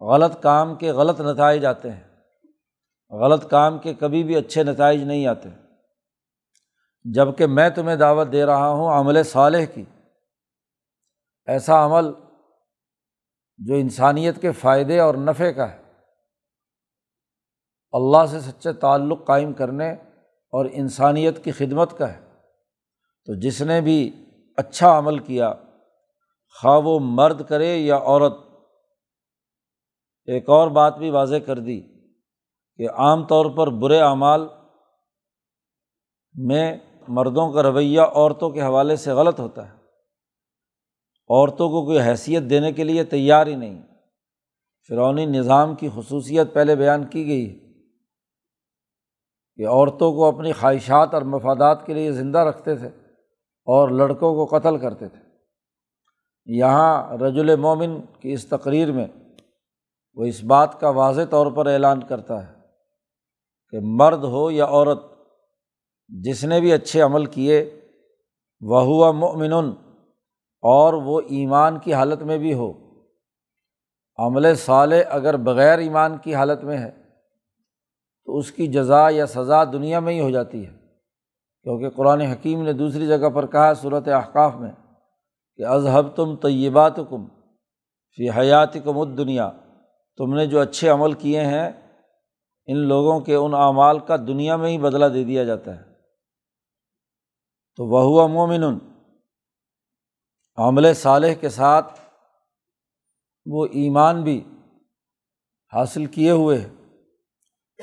غلط 0.00 0.42
کام 0.42 0.74
کے 0.74 0.92
غلط 0.92 1.20
نتائج 1.20 1.66
آتے 1.66 1.90
ہیں۔ 1.90 2.16
غلط 3.10 3.50
کام 3.50 3.78
کے 3.78 3.94
کبھی 3.94 4.24
بھی 4.24 4.36
اچھے 4.36 4.62
نتائج 4.62 5.02
نہیں 5.02 5.26
آتے۔ 5.26 5.48
جبکہ 7.04 7.46
میں 7.46 7.70
تمہیں 7.70 7.96
دعوت 7.96 8.28
دے 8.32 8.46
رہا 8.46 8.68
ہوں 8.68 8.92
عمل 8.92 9.22
صالح 9.22 9.64
کی۔ 9.74 9.84
ایسا 11.46 11.86
عمل 11.86 12.12
جو 13.58 13.74
انسانیت 13.74 14.40
کے 14.40 14.52
فائدے 14.52 15.00
اور 15.00 15.14
نفع 15.14 15.50
کا 15.50 15.72
ہے۔ 15.72 15.89
اللہ 17.92 18.26
سے 18.26 18.40
سچے 18.40 18.72
تعلق 18.72 19.26
قائم 19.26 19.52
کرنے 19.52 19.92
اور 20.52 20.66
انسانیت 20.72 21.44
کی 21.44 21.50
خدمت 21.50 21.98
کا 21.98 22.12
ہے۔ 22.12 22.20
تو 23.26 23.34
جس 23.34 23.62
نے 23.62 23.80
بھی 23.80 24.24
اچھا 24.56 24.98
عمل 24.98 25.18
کیا، 25.18 25.54
خواہ 26.60 26.78
وہ 26.78 26.98
مرد 27.02 27.48
کرے 27.48 27.76
یا 27.76 27.96
عورت، 27.96 28.34
ایک 30.24 30.48
اور 30.48 30.68
بات 30.68 30.98
بھی 30.98 31.10
واضح 31.10 31.36
کر 31.46 31.58
دی 31.58 31.80
کہ 32.76 32.90
عام 32.90 33.26
طور 33.26 33.46
پر 33.46 33.66
برے 33.66 34.00
اعمال 34.00 34.48
میں 36.34 36.78
مردوں 37.08 37.52
کا 37.52 37.62
رویہ 37.62 38.00
عورتوں 38.00 38.50
کے 38.50 38.62
حوالے 38.62 38.96
سے 38.96 39.12
غلط 39.12 39.40
ہوتا 39.40 39.66
ہے۔ 39.66 39.74
عورتوں 41.28 41.68
کو 41.68 41.84
کوئی 41.84 42.00
حیثیت 42.00 42.42
دینے 42.42 42.72
کے 42.72 42.84
لیے 42.84 43.04
تیار 43.04 43.46
ہی 43.46 43.54
نہیں۔ 43.54 43.82
فرونی 44.88 45.26
نظام 45.26 45.74
کی 45.74 45.88
خصوصیت 45.94 46.54
پہلے 46.54 46.76
بیان 46.76 47.04
کی 47.04 47.26
گئی۔ 47.26 47.60
ہے 47.64 47.69
کہ 49.60 49.68
عورتوں 49.68 50.12
کو 50.12 50.24
اپنی 50.24 50.52
خواہشات 50.52 51.14
اور 51.14 51.22
مفادات 51.22 51.86
کے 51.86 51.94
لیے 51.94 52.12
زندہ 52.12 52.38
رکھتے 52.38 52.76
تھے 52.76 52.86
اور 53.64 53.88
لڑکوں 53.88 54.34
کو 54.34 54.58
قتل 54.58 54.78
کرتے 54.78 55.08
تھے۔ 55.08 55.18
یہاں 56.46 57.16
رج 57.16 57.50
مومن 57.50 58.00
کی 58.20 58.32
اس 58.32 58.46
تقریر 58.46 58.92
میں 58.92 59.06
وہ 60.14 60.24
اس 60.24 60.44
بات 60.44 60.80
کا 60.80 60.88
واضح 60.88 61.20
طور 61.30 61.46
پر 61.46 61.66
اعلان 61.66 62.00
کرتا 62.00 62.48
ہے 62.48 62.52
کہ 63.70 63.78
مرد 63.82 64.24
ہو 64.24 64.50
یا 64.50 64.64
عورت، 64.64 65.02
جس 66.08 66.44
نے 66.44 66.60
بھی 66.60 66.72
اچھے 66.72 67.00
عمل 67.00 67.26
کیے 67.26 67.80
وہ 68.60 68.80
ہوا 68.82 69.10
مومن 69.10 69.52
اور 70.62 70.94
وہ 70.94 71.20
ایمان 71.20 71.78
کی 71.78 71.94
حالت 71.94 72.22
میں 72.22 72.38
بھی 72.38 72.54
ہو۔ 72.54 72.72
عمل 74.18 74.54
صالح 74.54 75.02
اگر 75.10 75.36
بغیر 75.36 75.78
ایمان 75.78 76.18
کی 76.18 76.34
حالت 76.34 76.64
میں 76.64 76.78
ہے 76.78 76.99
تو 78.30 78.38
اس 78.38 78.52
کی 78.52 78.66
جزا 78.66 79.08
یا 79.10 79.26
سزا 79.26 79.64
دنیا 79.64 80.00
میں 80.00 80.12
ہی 80.12 80.20
ہو 80.20 80.30
جاتی 80.30 80.66
ہے۔ 80.66 80.70
کیونکہ 81.62 81.90
قرآن 81.90 82.20
حکیم 82.20 82.62
نے 82.62 82.72
دوسری 82.72 83.06
جگہ 83.06 83.28
پر 83.28 83.46
کہا 83.46 83.74
صورت 83.74 84.08
احقاف 84.08 84.54
میں 84.54 84.72
کہ 85.56 85.66
اذہب 85.66 86.16
تم 86.16 86.36
طیبات 86.36 86.96
کم 86.96 87.26
فی 88.16 88.30
حیات 88.30 88.74
کم 88.74 89.14
دنیا 89.14 89.50
تم 90.16 90.34
نے 90.34 90.46
جو 90.46 90.60
اچھے 90.60 90.88
عمل 90.88 91.12
کیے 91.12 91.40
ہیں، 91.40 91.70
ان 92.66 92.76
لوگوں 92.76 93.20
کے 93.20 93.34
ان 93.34 93.54
اعمال 93.54 93.98
کا 93.98 94.16
دنیا 94.16 94.56
میں 94.56 94.70
ہی 94.70 94.78
بدلہ 94.78 95.06
دے 95.06 95.24
دیا 95.24 95.44
جاتا 95.44 95.76
ہے۔ 95.76 95.82
تو 97.76 97.86
وہ 97.86 98.00
ہوا 98.00 98.26
مومن 98.26 98.78
عمل 100.56 100.94
صالح 100.94 101.32
کے 101.40 101.48
ساتھ 101.48 102.00
وہ 103.46 103.64
ایمان 103.64 104.22
بھی 104.22 104.44
حاصل 105.72 106.06
کیے 106.06 106.30
ہوئے 106.30 106.68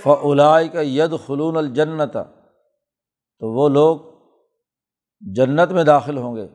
فلائی 0.03 0.69
کا 0.69 0.81
ید 0.81 1.13
خلون 1.25 1.57
الجنت 1.57 2.13
تو 3.39 3.53
وہ 3.53 3.69
لوگ 3.69 3.99
جنت 5.19 5.71
میں 5.71 5.83
داخل 5.83 6.17
ہوں 6.17 6.35
گے۔ 6.35 6.47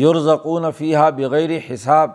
یورزقون 0.00 0.72
فیحہ 0.72 1.10
بغیر 1.10 1.50
حساب۔ 1.74 2.10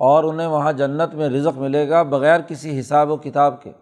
اور 0.00 0.24
انہیں 0.24 0.46
وہاں 0.46 0.72
جنت 0.72 1.14
میں 1.14 1.28
رزق 1.28 1.58
ملے 1.58 1.88
گا 1.88 2.02
بغیر 2.02 2.40
کسی 2.40 2.80
حساب 2.80 3.10
و 3.10 3.16
کتاب 3.16 3.62
کے۔ 3.62 3.72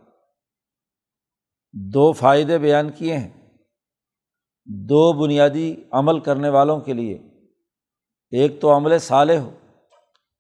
دو 1.73 2.13
فائدے 2.13 2.59
بیان 2.59 2.91
کیے 2.91 3.17
ہیں۔ 3.17 3.57
دو 4.65 5.13
بنیادی 5.13 5.77
عمل 5.91 6.21
کرنے 6.21 6.49
والوں 6.49 6.81
کے 6.81 6.93
لیے۔ 6.93 7.19
ایک 8.31 8.61
تو 8.61 8.77
عمل 8.77 8.99
صالح 8.99 9.39
ہو 9.39 9.51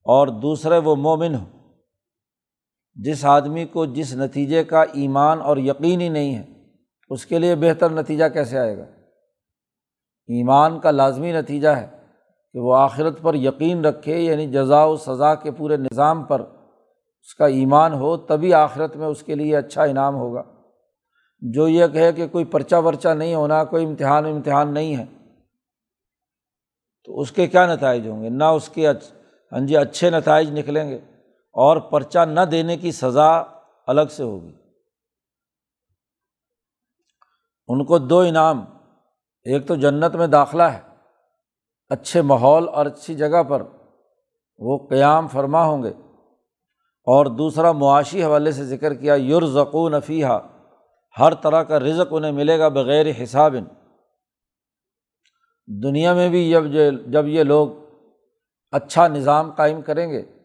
اور 0.04 0.26
دوسرے 0.26 0.78
وہ 0.78 0.96
مومن 0.96 1.34
ہو۔ 1.34 1.55
جس 3.04 3.24
آدمی 3.24 3.64
کو 3.64 3.86
جس 3.86 4.14
نتیجے 4.14 4.64
کا 4.64 4.82
ایمان 4.82 5.40
اور 5.40 5.56
یقین 5.56 6.00
ہی 6.00 6.08
نہیں 6.08 6.34
ہے، 6.34 6.44
اس 7.10 7.26
کے 7.26 7.38
لیے 7.38 7.54
بہتر 7.54 7.90
نتیجہ 7.90 8.24
کیسے 8.32 8.58
آئے 8.58 8.78
گا؟ 8.78 8.82
ایمان 10.28 10.80
کا 10.80 10.90
لازمی 10.90 11.32
نتیجہ 11.32 11.68
ہے 11.68 11.86
کہ 12.52 12.58
وہ 12.58 12.76
آخرت 12.76 13.22
پر 13.22 13.34
یقین 13.34 13.84
رکھے 13.84 14.20
یعنی 14.20 14.46
جزا 14.46 14.84
و 14.84 14.96
سزا 14.96 15.34
کے 15.34 15.50
پورے 15.50 15.76
نظام 15.76 16.24
پر 16.24 16.40
اس 16.40 17.34
کا 17.34 17.46
ایمان 17.46 17.92
ہو، 17.92 18.16
تبھی 18.16 18.54
آخرت 18.54 18.96
میں 18.96 19.06
اس 19.06 19.22
کے 19.22 19.34
لیے 19.34 19.56
اچھا 19.56 19.82
انعام 19.82 20.14
ہوگا۔ 20.14 20.42
جو 21.40 21.68
یہ 21.68 21.86
کہے 21.86 22.12
کہ 22.12 22.26
کوئی 22.28 22.44
پرچہ 22.44 22.76
ورچہ 22.76 23.08
نہیں 23.08 23.34
ہونا، 23.34 23.64
کوئی 23.64 23.84
امتحان 23.84 24.26
امتحان 24.26 24.74
نہیں 24.74 24.96
ہے، 24.96 25.04
تو 27.04 27.20
اس 27.20 27.32
کے 27.32 27.46
کیا 27.46 27.66
نتائج 27.66 28.08
ہوں 28.08 28.22
گے؟ 28.22 28.28
نہ 28.28 28.44
اس 28.44 28.68
کے 28.68 28.88
ہاں 29.52 29.60
جی 29.60 29.76
اچھے 29.76 30.10
نتائج 30.10 30.58
نکلیں 30.58 30.90
گے۔ 30.90 30.98
اور 31.56 31.76
پرچہ 31.76 32.18
نہ 32.18 32.40
دینے 32.40 32.76
کی 32.76 32.92
سزا 32.92 33.42
الگ 33.86 34.08
سے 34.10 34.22
ہوگی۔ 34.22 34.52
ان 37.68 37.84
کو 37.84 37.98
دو 37.98 38.20
انعام، 38.20 38.64
ایک 39.44 39.68
تو 39.68 39.74
جنت 39.74 40.14
میں 40.14 40.26
داخلہ 40.26 40.62
ہے، 40.62 40.80
اچھے 41.88 42.22
ماحول 42.22 42.68
اور 42.68 42.86
اچھی 42.86 43.14
جگہ 43.14 43.42
پر 43.42 43.62
وہ 44.58 44.86
قیام 44.88 45.28
فرما 45.28 45.62
ہوں 45.62 45.82
گے۔ 45.82 45.92
اور 47.04 47.26
دوسرا، 47.26 47.72
معاشی 47.72 48.24
حوالے 48.24 48.52
سے 48.52 48.64
ذکر 48.64 48.94
کیا 48.94 49.14
یورزقو 49.14 49.88
نفیحہ 49.88 50.38
ہر 51.18 51.34
طرح 51.34 51.62
کا 51.62 51.80
رزق 51.80 52.06
انہیں 52.10 52.32
ملے 52.32 52.58
گا 52.58 52.68
بغیر 52.68 53.06
حساب۔ 53.22 53.54
دنیا 55.82 56.14
میں 56.14 56.28
بھی 56.28 56.50
جب 56.50 56.64
جب 57.06 57.26
یہ 57.26 57.42
لوگ 57.42 57.68
اچھا 58.72 59.08
نظام 59.08 59.52
قائم 59.52 59.82
کریں 59.82 60.12
گے 60.12 60.35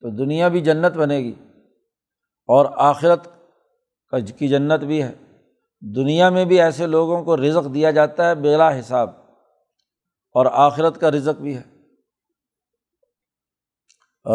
تو 0.00 0.10
دنیا 0.10 0.48
بھی 0.48 0.60
جنت 0.60 0.92
بنے 0.92 1.18
گی 1.18 1.34
اور 2.48 2.66
آخرت 2.76 3.28
کی 4.38 4.48
جنت 4.48 4.80
بھی 4.80 5.02
ہے۔ 5.02 5.12
دنیا 5.80 6.30
میں 6.30 6.44
بھی 6.44 6.60
ایسے 6.60 6.86
لوگوں 6.86 7.24
کو 7.24 7.36
رزق 7.36 7.74
دیا 7.74 7.90
جاتا 7.90 8.28
ہے 8.28 8.34
بلا 8.34 8.78
حساب 8.78 9.10
اور 10.34 10.46
آخرت 10.52 11.00
کا 11.00 11.10
رزق 11.10 11.40
بھی 11.40 11.56
ہے۔ 11.56 11.62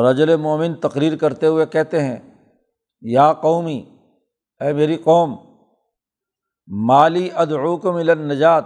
رجل 0.09 0.35
مومن 0.35 0.75
تقریر 0.75 1.17
کرتے 1.17 1.47
ہوئے 1.47 1.65
کہتے 1.65 2.03
ہیں، 2.03 2.19
یا 3.01 3.33
قومی، 3.33 3.79
اے 4.61 4.73
میری 4.73 4.97
قوم، 4.97 5.35
مالی 6.67 7.29
ادعوکم 7.35 7.95
ملن 7.95 8.27
نجات 8.27 8.63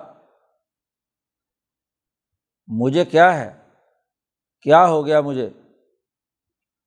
مجھے 2.67 3.05
کیا 3.05 3.37
ہے؟ 3.37 3.57
کیا 4.61 4.87
ہو 4.87 5.05
گیا 5.05 5.21
مجھے؟ 5.21 5.49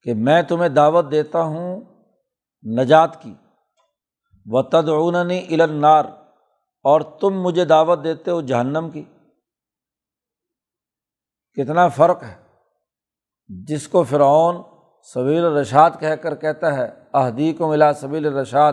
کہ 0.03 0.15
میں 0.15 0.43
تمہیں 0.43 0.69
دعوت 0.69 1.11
دیتا 1.11 1.43
ہوں 1.43 1.81
نجات 2.79 3.23
کی۔ 3.23 3.35
و 4.47 4.63
تدعوننی 4.63 5.47
النار، 5.51 6.05
اور 6.83 7.01
تم 7.01 7.43
مجھے 7.43 7.65
دعوت 7.65 8.05
دیتے 8.05 8.31
ہو 8.31 8.41
جہنم 8.41 8.91
کی۔ 8.93 9.05
کتنا 11.53 11.89
فرق 11.89 12.23
ہے۔ 12.23 12.35
جس 13.49 13.89
کو 13.89 14.03
فرعون 14.03 14.57
سبیل 15.03 15.45
الرشاد 15.45 15.91
کہہ 16.01 16.09
کر 16.09 16.35
کہتا 16.35 16.75
ہے 16.75 16.89
اہدی 17.15 17.53
کو 17.53 17.69
ملا 17.69 17.93
سبیل 17.93 18.27
الرشاد، 18.27 18.73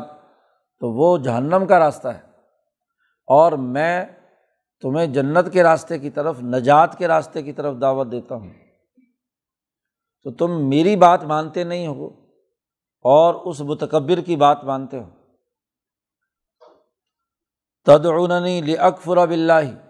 تو 0.80 0.92
وہ 0.92 1.18
جہنم 1.18 1.66
کا 1.70 1.80
راستہ 1.80 2.08
ہے۔ 2.08 2.22
اور 3.28 3.52
میں 3.52 4.06
تمہیں 4.82 5.08
جنت 5.08 5.54
کے 5.54 5.64
راستے 5.64 6.00
کی 6.00 6.10
طرف، 6.10 6.44
نجات 6.44 6.98
کے 6.98 7.08
راستے 7.08 7.44
کی 7.44 7.54
طرف 7.54 7.76
دعوت 7.82 8.12
دیتا 8.12 8.36
ہوں۔ 8.36 8.50
تو 10.26 10.32
تم 10.32 10.70
میری 10.70 10.96
بات 10.96 11.24
مانتے 11.24 11.64
نہیں 11.64 11.88
ہو 11.88 12.08
اور 13.02 13.36
اس 13.36 13.62
متکبر 13.62 14.22
کی 14.22 14.36
بات 14.36 14.64
مانتے 14.64 15.00
ہو۔ 15.00 15.10
تدعنی 17.86 18.62
لکفر 18.62 19.18
اب 19.18 19.32
اللہ 19.32 19.88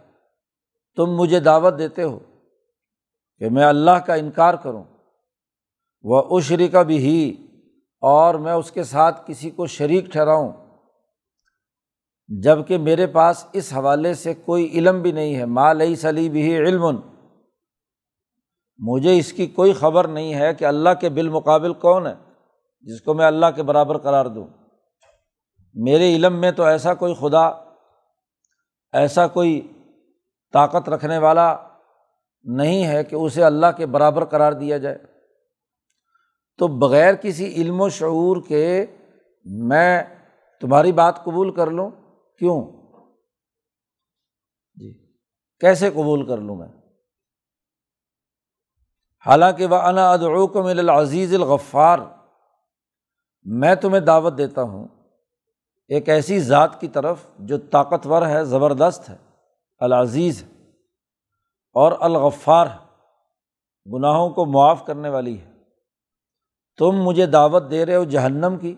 تم 0.95 1.05
مجھے 1.05 1.39
دعوت 1.39 1.73
دیتے 1.77 2.03
ہو 2.03 2.19
کہ 3.39 3.49
میں 3.49 3.65
اللہ 3.65 3.91
کا 3.91 4.13
انکار 4.13 4.53
کروں۔ 4.53 4.83
وہ 6.03 6.39
عشری 6.39 6.67
کا 6.67 6.81
بھی 6.81 6.97
ہی 6.97 7.47
اور 8.01 8.35
میں 8.35 8.53
اس 8.53 8.71
کے 8.71 8.83
ساتھ 8.83 9.21
کسی 9.27 9.49
کو 9.49 9.67
شریک 9.67 10.05
ٹھہراؤں۔ 10.05 10.51
جبکہ 12.27 12.77
میرے 12.77 13.07
پاس 13.07 13.45
اس 13.53 13.73
حوالے 13.73 14.13
سے 14.13 14.33
کوئی 14.33 14.69
علم 14.73 15.01
بھی 15.01 15.11
نہیں 15.11 15.35
ہے۔ 15.35 15.45
ماں 15.45 15.73
لئی 15.73 15.95
سلی 15.95 16.29
بھی 16.29 16.57
علم۔ 16.57 17.14
مجھے 18.77 19.17
اس 19.17 19.33
کی 19.33 19.47
کوئی 19.47 19.73
خبر 19.73 20.07
نہیں 20.07 20.33
ہے 20.33 20.53
کہ 20.53 20.65
اللہ 20.65 20.89
کے 21.01 21.09
بالمقابل 21.09 21.73
کون 21.73 22.07
ہے، 22.07 22.13
جس 22.81 23.01
کو 23.01 23.13
میں 23.13 23.25
اللہ 23.25 23.45
کے 23.55 23.63
برابر 23.63 23.97
قرار 23.97 24.25
دوں۔ 24.25 24.47
میرے 25.73 26.15
علم 26.15 26.41
میں 26.41 26.51
تو 26.51 26.63
ایسا 26.63 26.93
کوئی 26.93 27.13
خدا، 27.19 27.45
ایسا 28.93 29.27
کوئی 29.27 29.71
طاقت 30.53 30.89
رکھنے 30.89 31.17
والا 31.17 31.57
نہیں 32.43 32.87
ہے 32.87 33.03
کہ 33.03 33.15
اسے 33.15 33.43
اللہ 33.43 33.65
کے 33.77 33.85
برابر 33.85 34.25
قرار 34.25 34.53
دیا 34.53 34.77
جائے۔ 34.77 34.97
تو 36.57 36.67
بغیر 36.67 37.15
کسی 37.15 37.45
علم 37.45 37.81
و 37.81 37.89
شعور 37.89 38.37
کے 38.47 38.85
میں 39.45 40.03
تمہاری 40.61 40.91
بات 40.91 41.23
قبول 41.23 41.55
کر 41.55 41.67
لوں؟ 41.67 41.89
کیوں؟ 42.39 42.71
جی 44.75 45.07
کیسے 45.59 45.89
قبول 45.89 46.27
کر 46.27 46.37
لوں 46.37 46.55
میں؟ 46.55 46.67
حالانکہ 49.25 49.65
وہ 49.65 49.75
انا 49.75 50.09
ادعوکم 50.11 50.65
العزیز 50.65 51.33
الغفار، 51.33 51.99
میں 53.43 53.75
تمہیں 53.75 53.99
دعوت 53.99 54.37
دیتا 54.37 54.61
ہوں، 54.61 54.87
ایک 55.87 56.09
ایسی 56.09 56.39
ذات 56.39 56.79
کی 56.81 56.87
طرف 56.87 57.17
جو 57.39 57.57
طاقتور 57.57 58.27
ہے، 58.27 58.43
زبردست 58.45 59.09
ہے، 59.09 59.15
العزیز 59.79 60.43
ہے 60.43 60.47
اور 61.75 61.91
الغفار 61.99 62.67
گناہوں 63.93 64.29
کو 64.29 64.45
معاف 64.45 64.85
کرنے 64.85 65.09
والی 65.09 65.39
ہے۔ 65.41 65.51
تم 66.77 66.91
مجھے 66.91 67.25
دعوت 67.25 67.71
دے 67.71 67.85
رہے 67.85 67.95
ہو 67.95 68.03
جہنم 68.03 68.57
کی، 68.61 68.75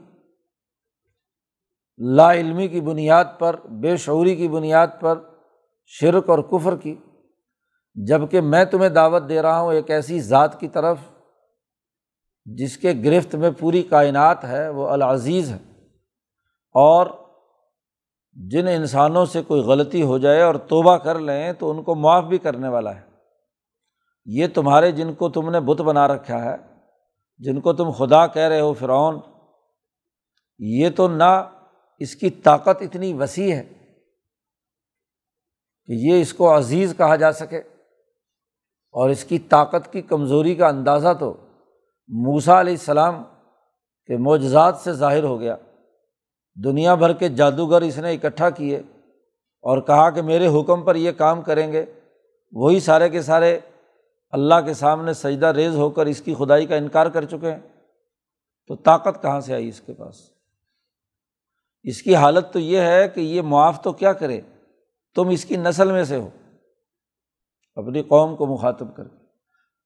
لا 1.97 2.33
علمی 2.33 2.67
کی 2.67 2.81
بنیاد 2.81 3.25
پر، 3.39 3.55
بے 3.65 3.97
شعوری 3.97 4.35
کی 4.35 4.47
بنیاد 4.47 4.87
پر، 4.99 5.19
شرک 5.85 6.29
اور 6.29 6.39
کفر 6.39 6.75
کی۔ 6.75 6.95
جبکہ 8.05 8.41
میں 8.41 8.65
تمہیں 8.65 8.89
دعوت 8.89 9.23
دے 9.29 9.41
رہا 9.41 9.59
ہوں، 9.59 9.73
ایک 9.73 9.91
ایسی 9.91 10.21
ذات 10.21 10.59
کی 10.59 10.67
طرف 10.67 10.97
جس 12.45 12.77
کے 12.77 12.93
گرفت 13.05 13.35
میں 13.35 13.51
پوری 13.59 13.83
کائنات 13.83 14.43
ہے، 14.43 14.69
وہ 14.69 14.89
العزیز 14.89 15.51
ہے۔ 15.51 15.57
اور 16.73 17.07
جن 18.33 18.67
انسانوں 18.67 19.25
سے 19.25 19.41
کوئی 19.41 19.61
غلطی 19.61 20.03
ہو 20.03 20.17
جائے 20.17 20.41
اور 20.41 20.55
توبہ 20.55 20.97
کر 20.97 21.19
لیں، 21.19 21.53
تو 21.53 21.71
ان 21.71 21.83
کو 21.83 21.95
معاف 21.95 22.23
بھی 22.23 22.37
کرنے 22.37 22.67
والا 22.67 22.95
ہے۔ 22.95 23.01
یہ 24.25 24.47
تمہارے 24.53 24.91
جن 24.91 25.13
کو 25.13 25.29
تم 25.29 25.49
نے 25.49 25.59
بت 25.59 25.81
بنا 25.81 26.07
رکھا 26.07 26.43
ہے، 26.43 26.55
جن 27.37 27.61
کو 27.61 27.73
تم 27.73 27.91
خدا 27.91 28.27
کہہ 28.27 28.41
رہے 28.41 28.59
ہو 28.59 28.73
فرعون، 28.73 29.19
یہ 30.59 30.89
تو 30.95 31.07
نہ 31.07 31.49
اس 31.99 32.15
کی 32.15 32.29
طاقت 32.29 32.81
اتنی 32.81 33.13
وسیع 33.13 33.55
ہے 33.55 33.63
کہ 35.85 35.91
یہ 35.91 36.21
اس 36.21 36.33
کو 36.33 36.57
عزیز 36.57 36.93
کہا 36.97 37.15
جا 37.15 37.31
سکے۔ 37.31 37.61
اور 38.97 39.09
اس 39.09 39.23
کی 39.23 39.39
طاقت 39.39 39.93
کی 39.93 40.01
کمزوری 40.01 40.55
کا 40.55 40.67
اندازہ 40.67 41.07
تو 41.19 41.33
موسا 42.07 42.59
علیہ 42.59 42.73
السلام 42.73 43.23
کے 44.05 44.17
معجزات 44.17 44.75
سے 44.77 44.93
ظاہر 44.93 45.23
ہو 45.23 45.39
گیا۔ 45.39 45.55
دنیا 46.63 46.95
بھر 46.95 47.13
کے 47.13 47.29
جادوگر 47.29 47.81
اس 47.81 47.97
نے 47.97 48.13
اکٹھا 48.13 48.49
کیے 48.49 48.77
اور 49.61 49.81
کہا 49.81 50.09
کہ 50.09 50.21
میرے 50.21 50.47
حکم 50.47 50.81
پر 50.81 50.95
یہ 50.95 51.11
کام 51.11 51.41
کریں 51.41 51.71
گے۔ 51.71 51.85
وہی 52.51 52.79
سارے 52.79 53.09
کے 53.09 53.21
سارے 53.21 53.59
اللہ 54.29 54.55
کے 54.65 54.73
سامنے 54.73 55.13
سجدہ 55.13 55.45
ریز 55.45 55.75
ہو 55.75 55.89
کر 55.89 56.05
اس 56.05 56.21
کی 56.21 56.35
خدائی 56.35 56.65
کا 56.65 56.75
انکار 56.75 57.07
کر 57.07 57.25
چکے 57.25 57.51
ہیں۔ 57.51 57.59
تو 58.67 58.75
طاقت 58.75 59.21
کہاں 59.21 59.39
سے 59.39 59.53
آئی 59.53 59.67
اس 59.67 59.81
کے 59.81 59.93
پاس؟ 59.93 60.15
اس 61.83 62.01
کی 62.01 62.15
حالت 62.15 62.53
تو 62.53 62.59
یہ 62.59 62.79
ہے 62.79 63.07
کہ 63.07 63.19
یہ 63.19 63.41
معاف 63.41 63.81
تو 63.81 63.93
کیا 63.93 64.13
کرے؟ 64.13 64.41
تم 65.15 65.27
اس 65.27 65.45
کی 65.45 65.55
نسل 65.55 65.91
میں 65.91 66.03
سے 66.03 66.15
ہو۔ 66.15 66.29
اپنی 67.77 68.03
قوم 68.03 68.35
کو 68.35 68.45
مخاطب 68.45 68.95
کر 68.95 69.07
کے 69.07 69.15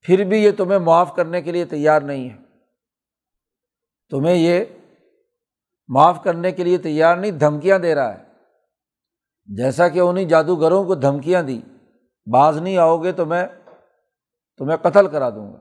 پھر 0.01 0.23
بھی 0.23 0.43
یہ 0.43 0.51
تمہیں 0.57 0.79
معاف 0.79 1.15
کرنے 1.15 1.41
کے 1.41 1.51
لیے 1.51 1.65
تیار 1.65 2.01
نہیں 2.01 2.29
ہے۔ 2.29 2.37
تمہیں 4.09 4.35
یہ 4.35 4.65
معاف 5.87 6.23
کرنے 6.23 6.51
کے 6.51 6.63
لیے 6.63 6.77
تیار 6.77 7.17
نہیں، 7.17 7.31
دھمکیاں 7.31 7.79
دے 7.79 7.95
رہا 7.95 8.19
ہے۔ 8.19 8.23
جیسا 9.45 9.87
کہ 9.87 9.99
انہیں 9.99 10.25
جادوگروں 10.25 10.83
کو 10.83 10.95
دھمکیاں 10.95 11.43
دی۔ 11.43 11.61
باز 12.31 12.57
نہیں 12.57 12.77
آؤ 12.77 12.97
گے 12.97 13.11
تو 13.11 13.25
میں 13.25 13.47
تمہیں 14.57 14.77
قتل 14.77 15.07
کرا 15.07 15.29
دوں 15.29 15.53
گا۔ 15.53 15.59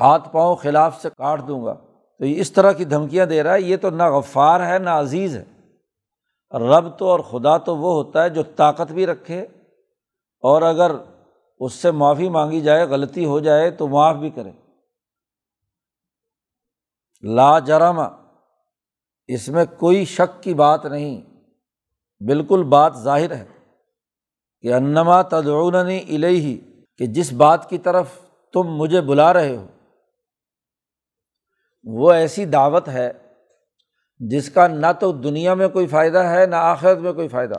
ہاتھ 0.00 0.28
پاؤں 0.32 0.56
خلاف 0.56 1.02
سے 1.02 1.08
کاٹ 1.16 1.48
دوں 1.48 1.64
گا۔ 1.64 1.74
تو 2.18 2.24
اس 2.24 2.52
طرح 2.52 2.72
کی 2.72 2.84
دھمکیاں 2.84 3.26
دے 3.26 3.42
رہا 3.42 3.54
ہے۔ 3.54 3.60
یہ 3.60 3.76
تو 3.76 3.90
نہ 3.90 4.02
غفار 4.02 4.60
ہے، 4.66 4.78
نہ 4.78 4.90
عزیز 4.90 5.36
ہے۔ 5.36 5.44
رب 6.58 6.98
تو 6.98 7.08
اور 7.08 7.20
خدا 7.20 7.58
تو 7.58 7.76
وہ 7.76 8.04
ہوتا 8.04 8.22
ہے 8.22 8.28
جو 8.28 8.42
طاقت 8.42 8.92
بھی 8.92 9.06
رکھے 9.06 9.46
اور 10.46 10.62
اگر 10.62 10.90
اس 11.60 11.72
سے 11.72 11.90
معافی 11.90 12.28
مانگی 12.28 12.60
جائے، 12.60 12.84
غلطی 12.84 13.24
ہو 13.24 13.40
جائے 13.40 13.70
تو 13.70 13.88
معاف 13.88 14.16
بھی 14.16 14.30
کرے۔ 14.30 14.50
لا 17.22 17.58
جرم، 17.58 18.00
اس 19.28 19.48
میں 19.48 19.64
کوئی 19.78 20.04
شک 20.04 20.42
کی 20.42 20.54
بات 20.54 20.86
نہیں۔ 20.86 21.20
بالکل 22.20 22.62
بات 22.62 22.96
ظاہر 22.96 23.34
ہے 23.34 23.46
کہ 24.60 24.72
انما 24.72 25.22
تدعوننی 25.22 25.98
الیہ، 26.08 26.58
کہ 26.98 27.06
جس 27.06 27.32
بات 27.32 27.68
کی 27.70 27.78
طرف 27.78 28.08
تم 28.52 28.62
مجھے 28.62 29.00
بلا 29.00 29.32
رہے 29.32 29.56
ہو، 29.56 29.66
وہ 31.84 32.12
ایسی 32.12 32.44
دعوت 32.44 32.88
ہے 32.88 33.12
جس 34.20 34.50
کا 34.50 34.66
نہ 34.66 34.92
تو 35.00 35.12
دنیا 35.12 35.54
میں 35.54 35.68
کوئی 35.68 35.86
فائدہ 35.86 36.18
ہے، 36.18 36.46
نہ 36.46 36.56
آخرت 36.56 36.98
میں 36.98 37.12
کوئی 37.12 37.28
فائدہ۔ 37.28 37.58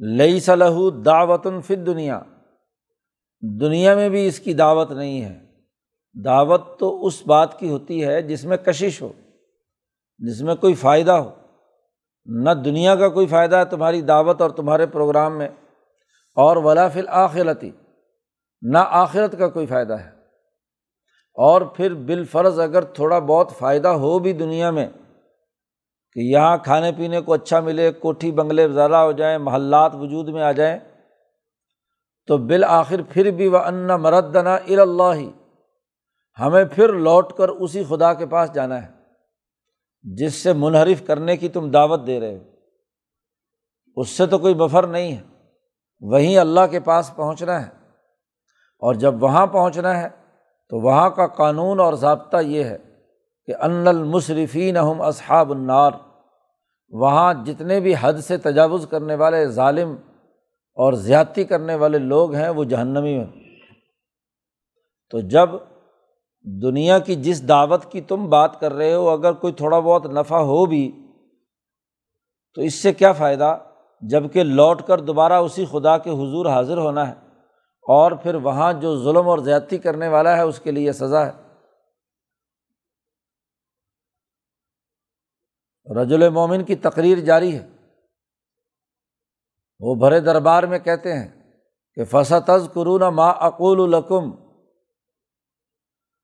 لئی 0.00 0.40
صلاح 0.40 0.78
دعوت 1.04 1.46
فت 1.64 1.86
دنیا 1.86 2.20
دنیا 3.60 3.94
میں 3.94 4.08
بھی 4.08 4.26
اس 4.26 4.40
کی 4.40 4.54
دعوت 4.54 4.90
نہیں 4.92 5.24
ہے۔ 5.24 5.38
دعوت 6.24 6.78
تو 6.78 7.06
اس 7.06 7.26
بات 7.26 7.58
کی 7.58 7.70
ہوتی 7.70 8.04
ہے 8.04 8.22
جس 8.22 8.44
میں 8.44 8.56
کشش 8.56 9.02
ہو، 9.02 9.12
جس 10.18 10.40
میں 10.42 10.54
کوئی 10.54 10.74
فائدہ 10.74 11.12
ہو۔ 11.12 11.30
نہ 12.26 12.50
دنیا 12.50 12.96
کا 12.96 13.08
کوئی 13.08 13.26
فائدہ 13.26 13.56
ہے 13.56 13.64
تمہاری 13.64 14.00
دعوت 14.00 14.40
اور 14.40 14.50
تمہارے 14.50 14.86
پروگرام 14.86 15.38
میں، 15.38 15.48
اور 16.36 16.56
ولا 16.56 16.88
فل 16.88 17.08
آخرتی 17.08 17.70
نہ 18.62 18.78
آخرت 18.78 19.38
کا 19.38 19.48
کوئی 19.48 19.66
فائدہ 19.66 19.92
ہے۔ 19.92 20.10
اور 21.38 21.62
پھر 21.62 21.94
بالفرض 21.94 22.60
اگر 22.60 22.82
تھوڑا 22.82 23.18
بہت 23.18 23.52
فائدہ 23.58 23.88
ہو 23.88 24.18
بھی 24.18 24.32
دنیا 24.32 24.70
میں 24.70 24.86
کہ 26.14 26.20
یہاں 26.20 26.56
کھانے 26.56 26.92
پینے 26.92 27.20
کو 27.20 27.32
اچھا 27.32 27.60
ملے، 27.60 27.92
کوٹھی، 27.92 28.32
بنگلے 28.32 28.68
زیادہ 28.68 28.96
ہو 28.96 29.12
جائیں، 29.12 29.38
محلات 29.38 29.94
وجود 29.94 30.28
میں 30.28 30.42
آ 30.42 30.52
جائیں، 30.52 30.78
تو 32.26 32.38
بالآخر 32.38 33.00
پھر 33.08 33.30
بھی 33.30 33.48
وہ 33.48 33.58
ان 33.58 33.86
مردنا 33.86 34.54
ار 34.54 34.78
اللہ 34.78 35.14
ہی 35.14 35.30
ہمیں 36.40 36.64
پھر 36.64 36.92
لوٹ 36.92 37.32
کر 37.32 37.48
اسی 37.48 37.84
خدا 37.84 38.14
کے 38.14 38.26
پاس 38.26 38.54
جانا 38.54 38.82
ہے، 38.82 38.88
جس 40.02 40.34
سے 40.34 40.52
منحرف 40.52 41.06
کرنے 41.06 41.36
کی 41.36 41.48
تم 41.48 41.70
دعوت 41.70 42.06
دے 42.06 42.20
رہے 42.20 42.36
ہو۔ 42.36 42.42
اس 43.96 44.08
سے 44.08 44.26
تو 44.26 44.38
کوئی 44.38 44.54
بفر 44.54 44.86
نہیں 44.86 45.16
ہے، 45.16 45.22
وہیں 46.00 46.38
اللہ 46.38 46.66
کے 46.70 46.80
پاس 46.80 47.16
پہنچنا 47.16 47.66
ہے۔ 47.66 47.70
اور 48.78 48.94
جب 48.94 49.22
وہاں 49.22 49.46
پہنچنا 49.46 50.02
ہے، 50.02 50.08
تو 50.68 50.80
وہاں 50.80 51.10
کا 51.10 51.26
قانون 51.26 51.80
اور 51.80 51.94
ضابطہ 51.94 52.36
یہ 52.36 52.64
ہے 52.64 52.93
کہ 53.46 53.54
ان 53.60 53.88
المصرفین 53.88 54.76
ہم 54.76 55.00
اصحاب 55.00 55.50
النار، 55.50 55.92
وہاں 56.92 57.34
جتنے 57.46 57.80
بھی 57.80 57.94
حد 58.00 58.12
سے 58.12 58.36
تجاوز 58.36 58.86
کرنے 58.90 59.14
والے 59.14 59.46
ظالم 59.46 59.96
اور 60.74 60.92
زیادتی 60.92 61.44
کرنے 61.44 61.74
والے 61.74 61.98
لوگ 61.98 62.34
ہیں، 62.34 62.48
وہ 62.48 62.64
جہنمی 62.64 63.18
میں 63.18 63.26
تو 65.10 65.20
جب 65.20 65.50
دنیا 66.62 66.98
کی 66.98 67.14
جس 67.14 67.48
دعوت 67.48 67.92
کی 67.92 68.00
تم 68.00 68.28
بات 68.28 68.60
کر 68.60 68.72
رہے 68.72 68.94
ہو، 68.94 69.08
اگر 69.08 69.32
کوئی 69.32 69.52
تھوڑا 69.52 69.78
بہت 69.78 70.06
نفع 70.06 70.38
ہو 70.38 70.66
بھی، 70.66 71.06
تو 72.54 72.62
اس 72.62 72.74
سے 72.74 72.92
کیا 72.92 73.12
فائدہ؟ 73.12 73.58
جبکہ 74.00 74.42
لوٹ 74.42 74.82
کر 74.82 75.00
دوبارہ 75.00 75.32
اسی 75.32 75.64
خدا 75.70 75.98
کے 75.98 76.10
حضور 76.10 76.46
حاضر 76.46 76.78
ہونا 76.78 77.08
ہے 77.08 77.14
اور 77.86 78.12
پھر 78.12 78.34
وہاں 78.34 78.72
جو 78.72 79.04
ظلم 79.04 79.28
اور 79.28 79.38
زیادتی 79.38 79.78
کرنے 79.78 80.08
والا 80.08 80.36
ہے، 80.36 80.42
اس 80.42 80.60
کے 80.60 80.70
لیے 80.70 80.92
سزا 80.92 81.26
ہے۔ 81.26 81.43
رجل 85.90 86.28
مومن 86.28 86.64
کی 86.64 86.74
تقریر 86.74 87.18
جاری 87.18 87.58
ہے۔ 87.58 87.68
وہ 89.80 89.94
بھرے 89.94 90.20
دربار 90.20 90.62
میں 90.62 90.78
کہتے 90.78 91.12
ہیں 91.12 91.52
کہ 91.94 92.04
فصتز 92.04 92.68
قرون 92.74 93.14
ما 93.14 93.28
اقول 93.28 93.94
القم 93.94 94.30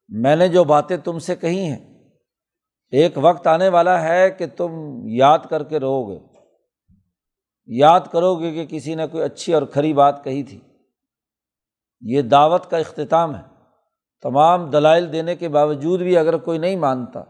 میں 0.09 0.37
نے 0.37 0.49
جو 0.49 0.65
باتیں 0.65 0.97
تم 0.97 1.19
سے 1.19 1.37
کہی 1.37 1.65
ہیں، 1.65 2.09
ایک 2.91 3.13
وقت 3.17 3.47
آنے 3.47 3.69
والا 3.69 4.03
ہے 4.03 4.31
کہ 4.31 4.47
تم 4.57 4.71
یاد 5.05 5.39
کر 5.51 5.65
کے 5.65 5.81
رہو 5.81 6.11
گے۔ 6.11 6.19
یاد 7.67 8.01
کرو 8.13 8.35
گے 8.35 8.53
کہ 8.53 8.67
کسی 8.67 8.95
نے 8.95 9.07
کوئی 9.07 9.25
اچھی 9.25 9.55
اور 9.55 9.63
کھری 9.63 9.93
بات 9.93 10.25
کہی 10.25 10.43
تھی۔ 10.43 10.61
یہ 12.01 12.23
دعوت 12.23 12.71
کا 12.71 12.77
اختتام 12.77 13.37
ہے۔ 13.37 13.43
تمام 14.23 14.71
دلائل 14.71 15.13
دینے 15.13 15.37
کے 15.37 15.49
باوجود 15.49 16.01
بھی 16.01 16.17
اگر 16.17 16.37
کوئی 16.37 16.59
نہیں 16.59 16.77
مانتا 16.77 17.21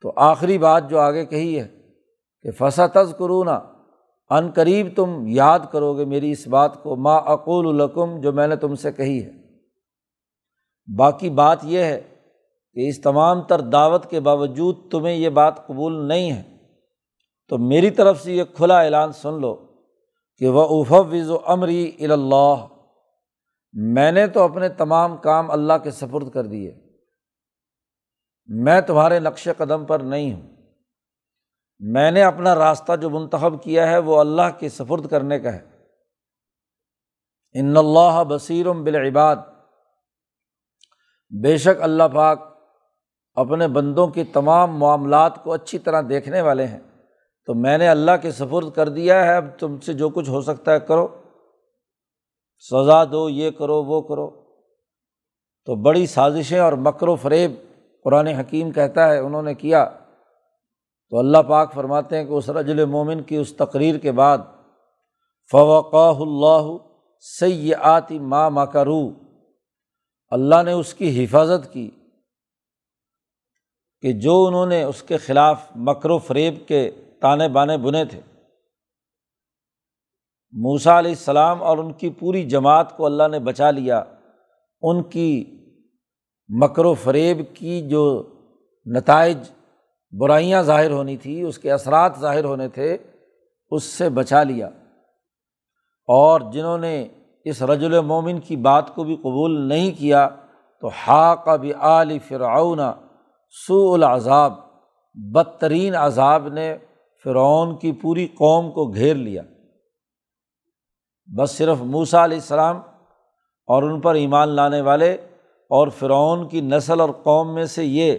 تو 0.00 0.12
آخری 0.16 0.58
بات 0.58 0.90
جو 0.90 0.98
آگے 0.98 1.26
کہی 1.26 1.60
ہے 1.60 1.68
کہ 2.42 2.50
فسا 2.50 2.86
تز 2.86 3.14
کرونا 3.18 3.60
عن 4.30 4.50
قریب 4.50 4.86
تم 4.96 5.24
یاد 5.26 5.58
کرو 5.70 5.96
گے 5.96 6.04
میری 6.04 6.30
اس 6.30 6.48
بات 6.48 6.82
کو، 6.82 6.96
ما 6.96 7.16
اقول 7.16 7.80
القم 7.80 8.20
جو 8.20 8.32
میں 8.32 8.46
نے 8.46 8.56
تم 8.56 8.74
سے 8.74 8.92
کہی 8.92 9.24
ہے۔ 9.24 9.30
باقی 10.98 11.30
بات 11.30 11.58
یہ 11.62 11.78
ہے 11.78 12.00
کہ 12.72 12.88
اس 12.88 13.00
تمام 13.00 13.42
تر 13.42 13.60
دعوت 13.60 14.06
کے 14.06 14.20
باوجود 14.20 14.76
تمہیں 14.90 15.14
یہ 15.14 15.28
بات 15.28 15.66
قبول 15.66 16.08
نہیں 16.08 16.32
ہے۔ 16.32 16.42
تو 17.48 17.58
میری 17.58 17.90
طرف 17.90 18.22
سے 18.22 18.32
یہ 18.32 18.44
کھلا 18.44 18.80
اعلان 18.80 19.12
سن 19.12 19.40
لو 19.40 19.56
کہ 20.36 20.48
وہ 20.48 20.84
افوض 20.84 21.30
و 21.30 21.36
امری 21.46 21.92
اللہ 22.00 22.54
میں 23.72 24.12
نے 24.12 24.26
تو 24.26 24.42
اپنے 24.42 24.68
تمام 24.68 25.16
کام 25.16 25.50
اللہ 25.50 25.72
کے 25.82 25.90
سفرد 25.90 26.30
کر 26.30 26.46
دیے۔ 26.46 26.87
میں 28.48 28.80
تمہارے 28.80 29.20
نقش 29.20 29.48
قدم 29.56 29.84
پر 29.84 30.00
نہیں 30.00 30.32
ہوں۔ 30.32 30.42
میں 31.78 32.10
نے 32.10 32.22
اپنا 32.22 32.54
راستہ 32.54 32.96
جو 32.96 33.10
منتخب 33.10 33.62
کیا 33.62 33.90
ہے 33.90 33.98
وہ 33.98 34.20
اللہ 34.20 34.42
کے 34.58 34.68
سفرد 34.68 35.08
کرنے 35.08 35.38
کا 35.38 35.52
ہے۔ 35.52 35.64
ان 37.52 37.76
اللہ 37.76 38.24
بصیرم 38.28 38.84
بالعباد۔ 38.84 39.36
بے 41.42 41.56
شک 41.56 41.82
اللہ 41.82 42.02
پاک 42.14 42.58
اپنے 43.34 43.68
بندوں 43.68 44.08
کے 44.08 44.24
تمام 44.24 44.78
معاملات 44.78 45.44
کو 45.44 45.52
اچھی 45.52 45.78
طرح 45.78 46.02
دیکھنے 46.08 46.40
والے 46.40 46.66
ہیں۔ 46.66 46.80
تو 47.46 47.54
میں 47.54 47.78
نے 47.78 47.88
اللہ 47.88 48.10
کے 48.22 48.30
سفرد 48.30 48.74
کر 48.74 48.88
دیا 48.88 49.24
ہے، 49.24 49.36
اب 49.36 49.44
تم 49.58 49.80
سے 49.80 49.92
جو 49.92 50.10
کچھ 50.10 50.30
ہو 50.30 50.40
سکتا 50.40 50.72
ہے 50.72 50.80
کرو۔ 50.80 51.08
سزا 52.58 53.04
دو، 53.04 53.28
یہ 53.28 53.50
کرو، 53.50 53.84
وہ 53.84 54.02
کرو۔ 54.02 54.30
تو 55.64 55.74
بڑی 55.74 56.06
سازشیں 56.06 56.58
اور 56.58 56.72
مکر 56.72 57.08
و 57.08 57.16
فریب 57.16 57.52
قرآن 58.08 58.26
حکیم 58.26 58.70
کہتا 58.70 59.12
ہے، 59.12 59.18
انہوں 59.18 59.42
نے 59.42 59.54
کیا۔ 59.54 59.84
تو 61.10 61.18
اللہ 61.18 61.38
پاک 61.38 61.74
فرماتے 61.74 62.18
ہیں 62.18 62.24
کہ 62.24 62.32
اس 62.32 62.50
رجل 62.50 62.84
مومن 62.84 63.22
کی 63.22 63.36
اس 63.36 63.56
تقریر 63.56 63.98
کے 63.98 64.12
بعد 64.12 64.38
فوقاہ 65.50 66.18
اللہ 66.20 66.76
سیاتی 67.20 68.18
ماں 68.18 68.50
مکرو 68.50 69.10
اللہ 70.30 70.62
نے 70.62 70.72
اس 70.72 70.94
کی 70.94 71.24
حفاظت 71.24 71.72
کی 71.72 71.90
کہ 74.00 74.12
جو 74.12 74.46
انہوں 74.46 74.66
نے 74.66 74.82
اس 74.82 75.02
کے 75.02 75.16
خلاف 75.16 75.62
مکر 75.76 76.10
و 76.10 76.18
فریب 76.18 76.54
کے 76.68 76.90
تانے 77.20 77.48
بانے 77.48 77.78
بنے 77.78 78.04
تھے۔ 78.04 78.20
موسا 80.52 80.98
علیہ 80.98 81.10
السلام 81.10 81.62
اور 81.62 81.78
ان 81.78 81.92
کی 81.92 82.10
پوری 82.10 82.44
جماعت 82.44 82.96
کو 82.96 83.06
اللہ 83.06 83.28
نے 83.30 83.38
بچا 83.38 83.70
لیا۔ 83.70 84.02
ان 84.82 85.02
کی 85.02 85.57
مکر 86.48 86.84
و 86.84 86.94
فریب 86.94 87.42
کی 87.54 87.88
جو 87.88 88.22
نتائج 88.86 89.38
برائیاں 90.12 90.62
ظاہر 90.62 90.90
ہونی 90.90 91.16
تھی، 91.16 91.42
اس 91.42 91.58
کے 91.58 91.72
اثرات 91.72 92.12
ظاہر 92.20 92.44
ہونے 92.44 92.68
تھے، 92.68 92.96
اس 93.70 93.84
سے 93.84 94.08
بچا 94.08 94.42
لیا۔ 94.42 94.66
اور 96.06 96.40
جنہوں 96.52 96.78
نے 96.78 97.08
اس 97.44 97.62
رجل 97.62 98.00
مومن 98.00 98.40
کی 98.40 98.56
بات 98.56 98.94
کو 98.94 99.04
بھی 99.04 99.16
قبول 99.16 99.68
نہیں 99.68 99.98
کیا، 99.98 100.28
تو 100.80 100.88
حاق 100.88 101.48
بھی 101.48 101.72
علی 101.72 102.18
فرعون 102.18 102.78
سو 103.66 103.94
العذاب، 103.94 104.52
بدترین 105.14 105.96
عذاب 105.96 106.48
نے 106.48 106.76
فرعون 107.24 107.78
کی 107.78 107.92
پوری 107.92 108.26
قوم 108.26 108.70
کو 108.70 108.94
گھیر 108.94 109.14
لیا۔ 109.14 109.42
بس 111.38 111.50
صرف 111.50 111.80
موسا 111.80 112.24
علیہ 112.24 112.36
السلام 112.36 112.76
اور 113.66 113.82
ان 113.82 114.00
پر 114.00 114.14
ایمان 114.14 114.48
لانے 114.48 114.80
والے 114.80 115.16
اور 115.68 115.88
فرعون 115.88 116.48
کی 116.48 116.60
نسل 116.60 117.00
اور 117.00 117.10
قوم 117.10 117.54
میں 117.54 117.64
سے 117.64 117.84
یہ 117.84 118.18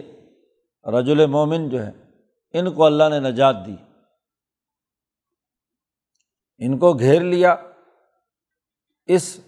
رج 0.84 1.10
المومن 1.10 1.68
جو 1.68 1.86
ہے 1.86 1.90
ان 2.52 2.72
کو 2.72 2.84
اللہ 2.84 3.04
نے 3.08 3.20
نجات 3.20 3.56
دی۔ 3.66 3.76
ان 6.58 6.78
کو 6.78 6.92
گھیر 6.92 7.20
لیا۔ 7.20 7.56
اس 9.06 9.40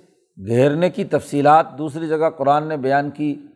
گھیرنے 0.46 0.90
کی 0.90 1.04
تفصیلات 1.04 1.66
دوسری 1.78 2.08
جگہ 2.08 2.30
قرآن 2.30 2.68
نے 2.68 2.76
بیان 2.76 3.10
کی 3.10 3.46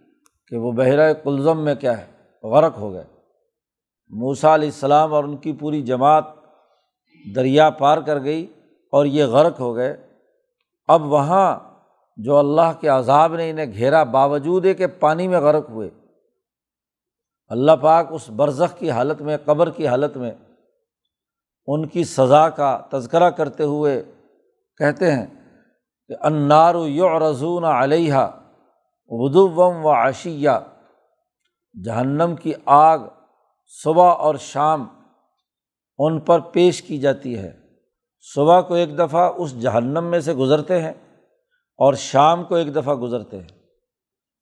کہ 0.49 0.57
وہ 0.57 0.73
بحرۂ 0.73 1.11
کلزم 1.25 1.65
میں 1.65 1.75
کیا 1.75 1.99
ہے، 1.99 2.07
غرق 2.47 2.79
ہو 2.79 2.93
گئے۔ 2.93 3.05
موسا 4.09 4.55
علیہ 4.55 4.69
السلام 4.69 5.15
اور 5.15 5.25
ان 5.25 5.37
کی 5.37 5.53
پوری 5.53 5.83
جماعت 5.83 6.25
دریا 7.35 7.71
پار 7.71 7.99
کر 7.99 8.25
گئی 8.25 8.47
اور 8.93 9.05
یہ 9.05 9.25
غرق 9.25 9.61
ہو 9.61 9.77
گئے۔ 9.77 9.97
اب 10.89 11.03
وہاں 11.03 11.76
جو 12.17 12.39
اللہ 12.39 12.73
کے 12.81 12.89
عذاب 12.89 13.37
نے 13.37 13.51
انہیں 13.51 13.73
گھیرا، 13.73 14.03
باوجود 14.03 14.67
ہے 14.67 14.75
کہ 14.75 14.87
پانی 14.87 15.29
میں 15.29 15.41
غرق 15.41 15.71
ہوئے۔ 15.71 15.91
اللہ 17.49 17.73
پاک 17.73 18.07
اس 18.11 18.31
برزخ 18.31 18.79
کی 18.79 18.91
حالت 18.91 19.23
میں، 19.23 19.37
قبر 19.45 19.71
کی 19.71 19.89
حالت 19.89 20.17
میں 20.17 20.33
ان 21.67 21.89
کی 21.89 22.05
سزا 22.05 22.49
کا 22.49 22.81
تذکرہ 22.93 23.31
کرتے 23.31 23.63
ہوئے 23.63 24.03
کہتے 24.79 25.13
ہیں 25.13 25.27
کہ 26.09 26.15
انار 26.23 26.75
یو 26.75 27.19
رضون 27.19 27.65
علیہ 27.65 28.15
ودوم 29.07 29.87
و 29.87 29.91
عشیہ۔ 29.91 30.51
جہنم 31.85 32.35
کی 32.43 32.53
آگ 32.67 32.99
صبح 33.67 34.15
اور 34.15 34.35
شام 34.35 34.87
ان 35.99 36.21
پر 36.21 36.41
پیش 36.41 36.83
کی 36.83 36.99
جاتی 36.99 37.39
ہے۔ 37.39 37.61
صبح 38.35 38.61
کو 38.61 38.75
ایک 38.75 38.99
دفعہ 38.99 39.33
اس 39.37 39.61
جہنم 39.61 40.05
میں 40.05 40.21
سے 40.21 40.35
گزرتے 40.35 40.83
ہیں۔ 40.83 40.93
اور 41.77 41.95
شام 41.95 42.45
کو 42.45 42.55
ایک 42.55 42.75
دفعہ 42.75 42.95
گزرتے 42.95 43.41
ہیں۔ 43.41 43.49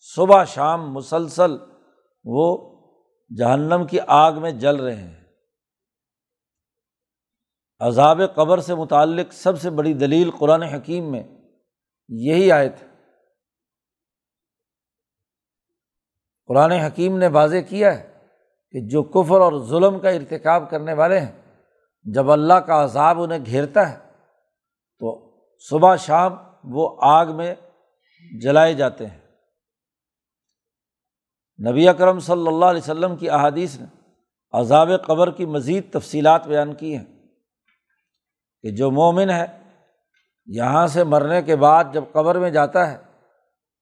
صبح 0.00 0.44
شام 0.44 0.92
مسلسل 0.92 1.56
وہ 2.24 2.74
جہنم 3.38 3.86
کی 3.86 3.98
آگ 4.06 4.32
میں 4.32 4.50
جل 4.50 4.76
رہے 4.76 4.96
ہیں۔ 4.96 5.24
عذاب 7.78 8.20
قبر 8.34 8.58
سے 8.58 8.74
متعلق 8.74 9.32
سب 9.32 9.60
سے 9.60 9.70
بڑی 9.70 9.92
دلیل 9.92 10.30
قرآن 10.30 10.62
حکیم 10.62 11.12
میں 11.12 11.22
یہی 12.08 12.52
آئے 12.52 12.68
تھے 12.68 12.86
قرآن 16.46 16.70
حکیم 16.70 17.18
نے 17.18 17.26
واضح 17.26 17.56
کیا 17.68 17.98
ہے 17.98 18.26
کہ 18.70 18.88
جو 18.88 19.02
کفر 19.02 19.40
اور 19.40 19.64
ظلم 19.64 20.00
کا 20.00 20.10
ارتکاب 20.10 20.70
کرنے 20.70 20.92
والے 20.92 21.20
ہیں، 21.20 21.62
جب 22.04 22.30
اللہ 22.30 22.54
کا 22.54 22.84
عذاب 22.84 23.22
انہیں 23.22 23.44
گھیرتا 23.46 23.92
ہے، 23.92 23.98
تو 24.98 25.34
صبح 25.58 25.96
شام 25.96 26.32
وہ 26.64 26.96
آگ 27.00 27.26
میں 27.26 27.54
جلائے 28.40 28.74
جاتے 28.74 29.06
ہیں۔ 29.06 29.20
نبی 31.70 31.88
اکرم 31.88 32.18
صلی 32.18 32.46
اللہ 32.46 32.64
علیہ 32.64 32.80
وسلم 32.80 33.16
کی 33.16 33.30
احادیث 33.30 33.80
نے 33.80 33.86
عذاب 34.52 34.88
قبر 35.06 35.30
کی 35.30 35.46
مزید 35.46 35.92
تفصیلات 35.92 36.46
بیان 36.46 36.74
کی 36.74 36.96
ہیں 36.96 37.04
کہ 38.62 38.70
جو 38.70 38.90
مومن 38.90 39.30
ہے، 39.30 39.46
یہاں 40.46 40.86
سے 40.86 41.04
مرنے 41.04 41.42
کے 41.42 41.56
بعد 41.56 41.84
جب 41.92 42.04
قبر 42.12 42.38
میں 42.38 42.50
جاتا 42.50 42.90
ہے، 42.90 42.98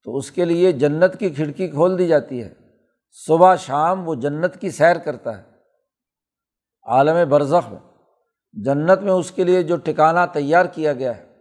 تو 0.04 0.16
اس 0.16 0.30
کے 0.30 0.44
لیے 0.44 0.72
جنت 0.72 1.18
کی 1.18 1.30
کھڑکی 1.30 1.68
کھول 1.68 1.98
دی 1.98 2.06
جاتی 2.06 2.42
ہے۔ 2.42 2.54
صبح 3.10 3.56
شام 3.56 4.08
وہ 4.08 4.14
جنت 4.14 4.60
کی 4.60 4.70
سیر 4.70 4.98
کرتا 4.98 5.38
ہے۔ 5.38 5.42
عالم 6.82 7.28
برزخ 7.28 7.72
میں 7.72 7.80
جنت 8.52 8.98
میں 8.98 9.12
اس 9.12 9.30
کے 9.30 9.44
لیے 9.44 9.62
جو 9.62 9.76
ٹکانا 9.76 10.26
تیار 10.26 10.66
کیا 10.66 10.92
گیا 10.92 11.16
ہے۔ 11.16 11.31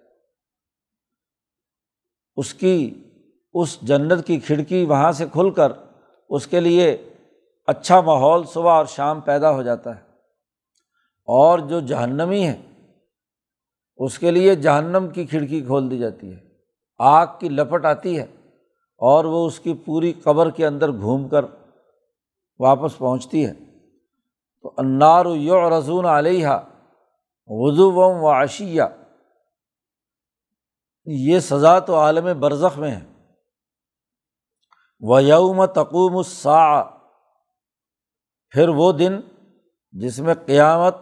اس 2.41 2.53
کی، 2.53 3.03
اس 3.53 3.81
جنت 3.81 4.27
کی 4.27 4.39
کھڑکی 4.39 4.85
وہاں 4.85 5.11
سے 5.11 5.25
کھل 5.31 5.49
کر 5.49 5.71
اس 6.29 6.47
کے 6.47 6.59
لیے 6.59 7.09
اچھا 7.67 8.01
ماحول 8.01 8.43
صبح 8.43 8.71
اور 8.71 8.85
شام 8.85 9.19
پیدا 9.19 9.51
ہو 9.51 9.63
جاتا 9.63 9.95
ہے۔ 9.95 10.01
اور 11.25 11.59
جو 11.59 11.79
جہنمی 11.79 12.47
ہے 12.47 12.61
اس 13.97 14.19
کے 14.19 14.31
لیے 14.31 14.55
جہنم 14.55 15.07
کی 15.13 15.25
کھڑکی 15.25 15.61
کھول 15.61 15.91
دی 15.91 15.97
جاتی 15.97 16.33
ہے۔ 16.33 16.39
آگ 16.97 17.27
کی 17.39 17.49
لپٹ 17.49 17.85
آتی 17.85 18.19
ہے 18.19 18.25
اور 18.97 19.25
وہ 19.25 19.47
اس 19.47 19.59
کی 19.59 19.73
پوری 19.73 20.13
قبر 20.13 20.49
کے 20.49 20.67
اندر 20.67 20.91
گھوم 20.91 21.27
کر 21.27 21.45
واپس 22.59 22.97
پہنچتی 22.97 23.45
ہے۔ 23.45 23.53
تو 24.61 24.73
انار 24.77 25.25
یو 25.25 25.79
رضون 25.79 26.05
علیہ 26.05 26.47
وضو 27.47 27.91
و 27.91 28.31
عشیہ۔ 28.43 28.83
یہ 31.05 31.39
سزا 31.39 31.79
تو 31.79 31.99
عالم 31.99 32.39
برزخ 32.39 32.77
میں 32.77 32.91
ہے۔ 32.91 33.05
و 34.99 35.19
یوم 35.19 35.65
تقوم 35.65 36.17
السا 36.17 36.83
پھر 38.49 38.69
وہ 38.69 38.91
دن 38.91 39.19
جس 39.91 40.19
میں 40.19 40.33
قیامت 40.45 40.95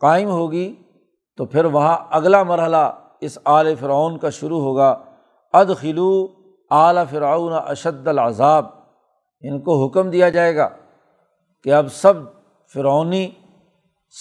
قائم 0.00 0.28
ہوگی، 0.28 0.82
تو 1.36 1.44
پھر 1.44 1.64
وہاں 1.64 1.98
اگلا 2.10 2.42
مرحلہ 2.42 2.92
اس 3.20 3.38
عال 3.44 3.74
فرعون 3.74 4.18
کا 4.18 4.30
شروع 4.30 4.60
ہوگا۔ 4.60 5.04
اد 5.52 5.66
خلو 5.76 6.26
اعلی 6.70 7.00
فرعون 7.10 7.52
اشد 7.66 8.08
العذاب، 8.08 8.66
ان 9.40 9.60
کو 9.60 9.86
حکم 9.86 10.10
دیا 10.10 10.28
جائے 10.28 10.56
گا 10.56 10.68
کہ 11.62 11.74
اب 11.74 11.86
سب 11.92 12.14
فرعونی 12.72 13.30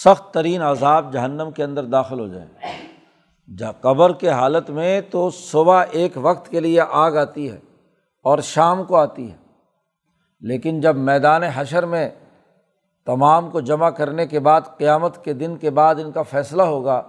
سخت 0.03 0.33
ترین 0.33 0.61
عذاب 0.61 1.13
جہنم 1.13 1.51
کے 1.51 1.63
اندر 1.63 1.83
داخل 1.83 2.19
ہو 2.19 2.27
جائیں۔ 2.27 2.86
جا 3.55 3.71
قبر 3.71 4.13
کے 4.13 4.29
حالت 4.29 4.69
میں 4.69 5.01
تو 5.01 5.29
صبح 5.29 5.83
ایک 5.91 6.11
وقت 6.15 6.49
کے 6.49 6.59
لیے 6.59 6.81
آگ 6.81 7.11
آتی 7.11 7.51
ہے 7.51 7.59
اور 8.23 8.39
شام 8.39 8.83
کو 8.83 8.95
آتی 8.95 9.31
ہے۔ 9.31 9.37
لیکن 10.41 10.81
جب 10.81 10.95
میدان 10.95 11.43
حشر 11.43 11.85
میں 11.85 12.09
تمام 13.05 13.49
کو 13.49 13.59
جمع 13.59 13.89
کرنے 13.89 14.27
کے 14.27 14.39
بعد 14.39 14.61
قیامت 14.77 15.23
کے 15.23 15.33
دن 15.33 15.57
کے 15.57 15.69
بعد 15.69 15.95
ان 15.95 16.11
کا 16.11 16.21
فیصلہ 16.21 16.61
ہوگا، 16.61 17.01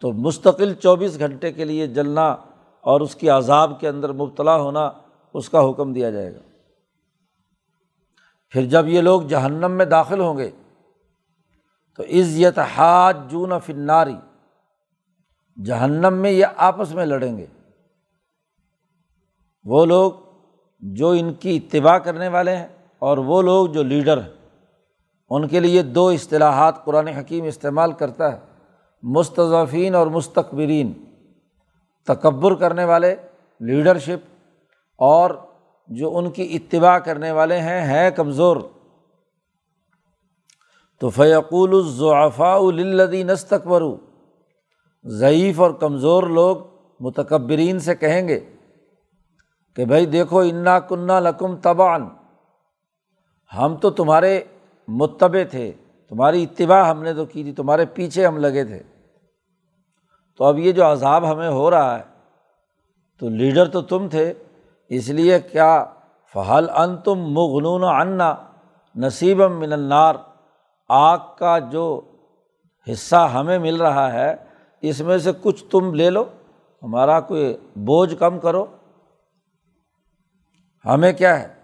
تو 0.00 0.12
مستقل 0.12 0.74
چوبیس 0.74 1.18
گھنٹے 1.18 1.52
کے 1.52 1.64
لیے 1.64 1.86
جلنا 1.86 2.36
اور 2.80 3.00
اس 3.00 3.14
کی 3.14 3.30
عذاب 3.30 3.80
کے 3.80 3.88
اندر 3.88 4.12
مبتلا 4.12 4.56
ہونا 4.56 4.90
اس 5.34 5.48
کا 5.48 5.70
حکم 5.70 5.92
دیا 5.92 6.10
جائے 6.10 6.34
گا۔ 6.34 6.40
پھر 8.50 8.66
جب 8.66 8.88
یہ 8.88 9.00
لوگ 9.00 9.22
جہنم 9.22 9.72
میں 9.72 9.84
داخل 9.84 10.20
ہوں 10.20 10.38
گے، 10.38 10.50
تو 11.96 12.02
عزت 12.02 12.58
حاج 12.58 13.16
جون 13.28 13.52
فناری 13.66 14.16
جہنم 15.64 16.14
میں 16.14 16.30
یہ 16.30 16.46
آپس 16.56 16.94
میں 16.94 17.06
لڑیں 17.06 17.38
گے۔ 17.38 17.46
وہ 19.64 19.86
لوگ 19.86 20.12
جو 20.80 21.10
ان 21.10 21.34
کی 21.34 21.56
اتباع 21.56 21.98
کرنے 21.98 22.28
والے 22.28 22.56
ہیں 22.56 22.68
اور 22.98 23.18
وہ 23.18 23.42
لوگ 23.42 23.66
جو 23.66 23.82
لیڈر 23.82 24.20
ہیں، 24.20 24.32
ان 25.30 25.48
کے 25.48 25.60
لیے 25.60 25.82
دو 25.82 26.08
اصطلاحات 26.08 26.84
قرآن 26.84 27.08
حکیم 27.08 27.44
استعمال 27.44 27.92
کرتا 27.92 28.32
ہے۔ 28.32 28.38
مستضفین 29.02 29.94
اور 29.94 30.06
مستقبرین، 30.06 30.92
تکبر 32.06 32.54
کرنے 32.54 32.84
والے، 32.84 33.16
لیڈرشپ، 33.60 34.26
اور 34.98 35.30
جو 35.88 36.18
ان 36.18 36.30
کی 36.30 36.56
اتباع 36.56 36.98
کرنے 36.98 37.30
والے 37.30 37.58
ہیں 37.58 37.80
ہیں 37.80 38.10
کمزور۔ 38.10 38.56
تو 41.00 41.10
فیقول 41.10 41.74
الضعفاء 41.74 42.58
الدی 42.58 43.22
نستقبر 43.22 43.82
ضعیف 45.06 45.60
اور 45.60 45.70
کمزور 45.70 46.22
لوگ 46.22 46.56
متکبرین 47.00 47.78
سے 47.78 47.94
کہیں 47.94 48.28
گے 48.28 48.40
کہ 49.76 49.84
بھائی 49.84 50.06
دیکھو، 50.06 50.38
انا 50.38 50.78
کنہ 50.80 51.12
لکم 51.12 51.56
تبان 51.56 52.08
ہم 53.58 53.76
تو 53.76 53.90
تمہارے 53.90 54.44
متبع 54.88 55.42
تھے، 55.50 55.72
تمہاری 56.08 56.42
اتباع 56.42 56.82
ہم 56.90 57.02
نے 57.02 57.14
تو 57.14 57.24
کی 57.24 57.42
تھی، 57.42 57.52
تمہارے 57.52 57.84
پیچھے 57.86 58.26
ہم 58.26 58.36
لگے 58.36 58.64
تھے۔ 58.64 58.82
تو 60.36 60.44
اب 60.44 60.58
یہ 60.58 60.72
جو 60.72 60.92
عذاب 60.92 61.32
ہمیں 61.32 61.48
ہو 61.48 61.70
رہا 61.70 61.98
ہے، 61.98 62.02
تو 63.18 63.28
لیڈر 63.28 63.68
تو 63.68 63.80
تم 63.82 64.08
تھے، 64.08 64.32
اس 64.88 65.08
لیے 65.08 65.40
کیا 65.40 65.84
فہل 66.34 66.70
ان 66.70 66.96
تم 66.96 67.18
مغنون 67.18 67.84
انا 67.84 68.34
نصیب 68.94 69.42
من 69.42 69.72
النار؟ 69.72 70.14
آگ 70.88 71.18
کا 71.38 71.58
جو 71.58 72.00
حصہ 72.92 73.16
ہمیں 73.16 73.58
مل 73.58 73.80
رہا 73.80 74.12
ہے 74.12 74.45
اس 74.80 75.00
میں 75.00 75.18
سے 75.18 75.30
کچھ 75.42 75.64
تم 75.64 75.94
لے 75.94 76.10
لو، 76.10 76.24
ہمارا 76.82 77.20
کوئی 77.20 77.56
بوجھ 77.76 78.14
کم 78.14 78.38
کرو۔ 78.38 78.66
ہمیں 80.84 81.12
کیا 81.12 81.40
ہے؟ 81.40 81.54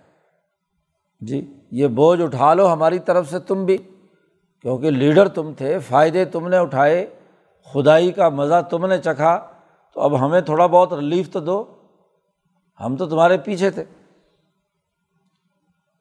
جی 1.20 1.55
یہ 1.70 1.87
بوجھ 1.87 2.22
اٹھا 2.22 2.55
لو 2.55 2.72
ہماری 2.72 2.98
طرف 2.98 3.31
سے 3.31 3.38
تم 3.38 3.64
بھی، 3.64 3.79
کیونکہ 4.62 4.90
لیڈر 4.90 5.29
تم 5.29 5.53
تھے، 5.55 5.79
فائدے 5.79 6.25
تم 6.25 6.48
نے 6.48 6.57
اٹھائے، 6.57 7.14
خدائی 7.75 8.12
کا 8.12 8.29
مزہ 8.29 8.62
تم 8.70 8.87
نے 8.87 8.98
چکھا، 8.98 9.46
تو 9.94 10.01
اب 10.01 10.27
ہمیں 10.27 10.40
تھوڑا 10.40 10.66
بہت 10.66 10.92
ریلیف 10.92 11.31
تو 11.31 11.40
دو۔ 11.40 11.64
ہم 12.81 12.96
تو 12.96 13.09
تمہارے 13.09 13.38
پیچھے 13.38 13.70
تھے۔ 13.70 13.85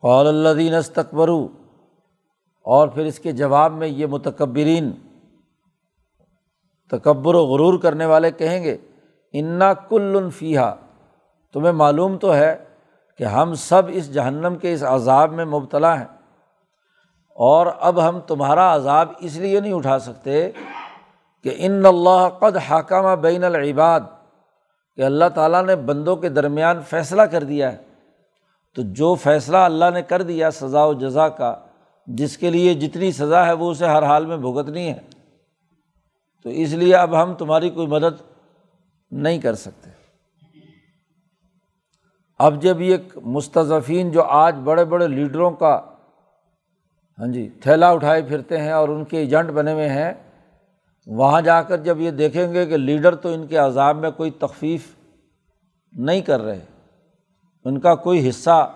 قول 0.01 0.27
اللہ 0.27 0.49
دین 0.57 0.73
استقبرو 0.73 1.47
اور 2.61 2.87
پھر 2.87 3.05
اس 3.05 3.19
کے 3.19 3.31
جواب 3.31 3.73
میں 3.73 3.87
یہ 3.87 4.05
متکبرین 4.05 4.91
تکبر 6.91 7.35
و 7.35 7.45
غرور 7.45 7.79
کرنے 7.79 8.05
والے 8.05 8.31
کہیں 8.31 8.63
گے، 8.63 8.77
انا 9.33 9.73
کل 9.73 10.29
فیحہ 10.37 10.75
تمہیں 11.53 11.71
معلوم 11.71 12.17
تو 12.17 12.35
ہے 12.35 12.63
کہ 13.17 13.23
ہم 13.23 13.53
سب 13.53 13.81
اس 13.87 14.13
جہنم 14.13 14.55
کے 14.55 14.73
اس 14.73 14.83
عذاب 14.83 15.33
میں 15.33 15.45
مبتلا 15.45 15.97
ہیں۔ 15.97 16.05
اور 17.35 17.67
اب 17.79 18.09
ہم 18.09 18.19
تمہارا 18.19 18.75
عذاب 18.75 19.09
اس 19.19 19.35
لیے 19.37 19.59
نہیں 19.59 19.73
اٹھا 19.73 19.99
سکتے 19.99 20.51
کہ 21.43 21.55
ان 21.57 21.85
اللہ 21.85 22.29
قد 22.39 22.57
حاکمہ 22.57 23.15
بین 23.15 23.43
العباد۔ 23.43 24.01
کہ 24.95 25.01
اللہ 25.01 25.25
تعالیٰ 25.35 25.65
نے 25.65 25.75
بندوں 25.75 26.15
کے 26.15 26.29
درمیان 26.29 26.81
فیصلہ 26.89 27.21
کر 27.21 27.43
دیا 27.43 27.71
ہے۔ 27.71 27.77
تو 28.75 28.81
جو 28.85 29.15
فیصلہ 29.15 29.57
اللہ 29.57 29.85
نے 29.93 30.01
کر 30.01 30.21
دیا 30.21 30.51
سزا 30.51 30.85
و 30.85 30.93
جزا 30.93 31.29
کا، 31.29 31.55
جس 32.07 32.37
کے 32.37 32.49
لیے 32.49 32.73
جتنی 32.73 33.11
سزا 33.11 33.45
ہے 33.45 33.53
وہ 33.53 33.71
اسے 33.71 33.85
ہر 33.85 34.03
حال 34.03 34.25
میں 34.25 34.37
بھگتنی 34.37 34.89
ہے۔ 34.89 35.20
تو 36.45 36.49
اس 36.49 36.73
لیے 36.73 36.95
اب 36.95 37.21
ہم 37.23 37.33
تمہاری 37.33 37.69
کوئی 37.69 37.87
مدد 37.87 38.21
نہیں 39.11 39.39
کر 39.39 39.55
سکتے۔ 39.55 39.89
اب 42.39 42.61
جب 42.61 42.81
یہ 42.81 42.97
مستضفین 43.25 44.11
جو 44.11 44.23
آج 44.23 44.55
بڑے 44.63 44.85
بڑے 44.85 45.07
لیڈروں 45.07 45.51
کا 45.51 45.79
ہاں 47.17 47.27
جی 47.27 47.47
تھیلا 47.61 47.89
اٹھائے 47.89 48.21
پھرتے 48.21 48.57
ہیں 48.57 48.71
اور 48.71 48.89
ان 48.89 49.03
کے 49.05 49.17
ایجنٹ 49.17 49.49
بنے 49.49 49.73
ہوئے 49.73 49.89
ہیں، 49.89 50.13
وہاں 51.07 51.41
جا 51.41 51.61
کر 51.61 51.77
جب 51.77 51.99
یہ 51.99 52.11
دیکھیں 52.11 52.53
گے 52.53 52.65
کہ 52.65 52.77
لیڈر 52.77 53.15
تو 53.15 53.33
ان 53.33 53.45
کے 53.47 53.57
عذاب 53.57 53.97
میں 53.97 54.11
کوئی 54.11 54.31
تخفیف 54.31 54.87
نہیں 55.93 56.21
کر 56.21 56.41
رہے، 56.41 56.59
ان 57.65 57.79
کا 57.79 57.93
کوئی 57.95 58.27
حصہ، 58.29 58.71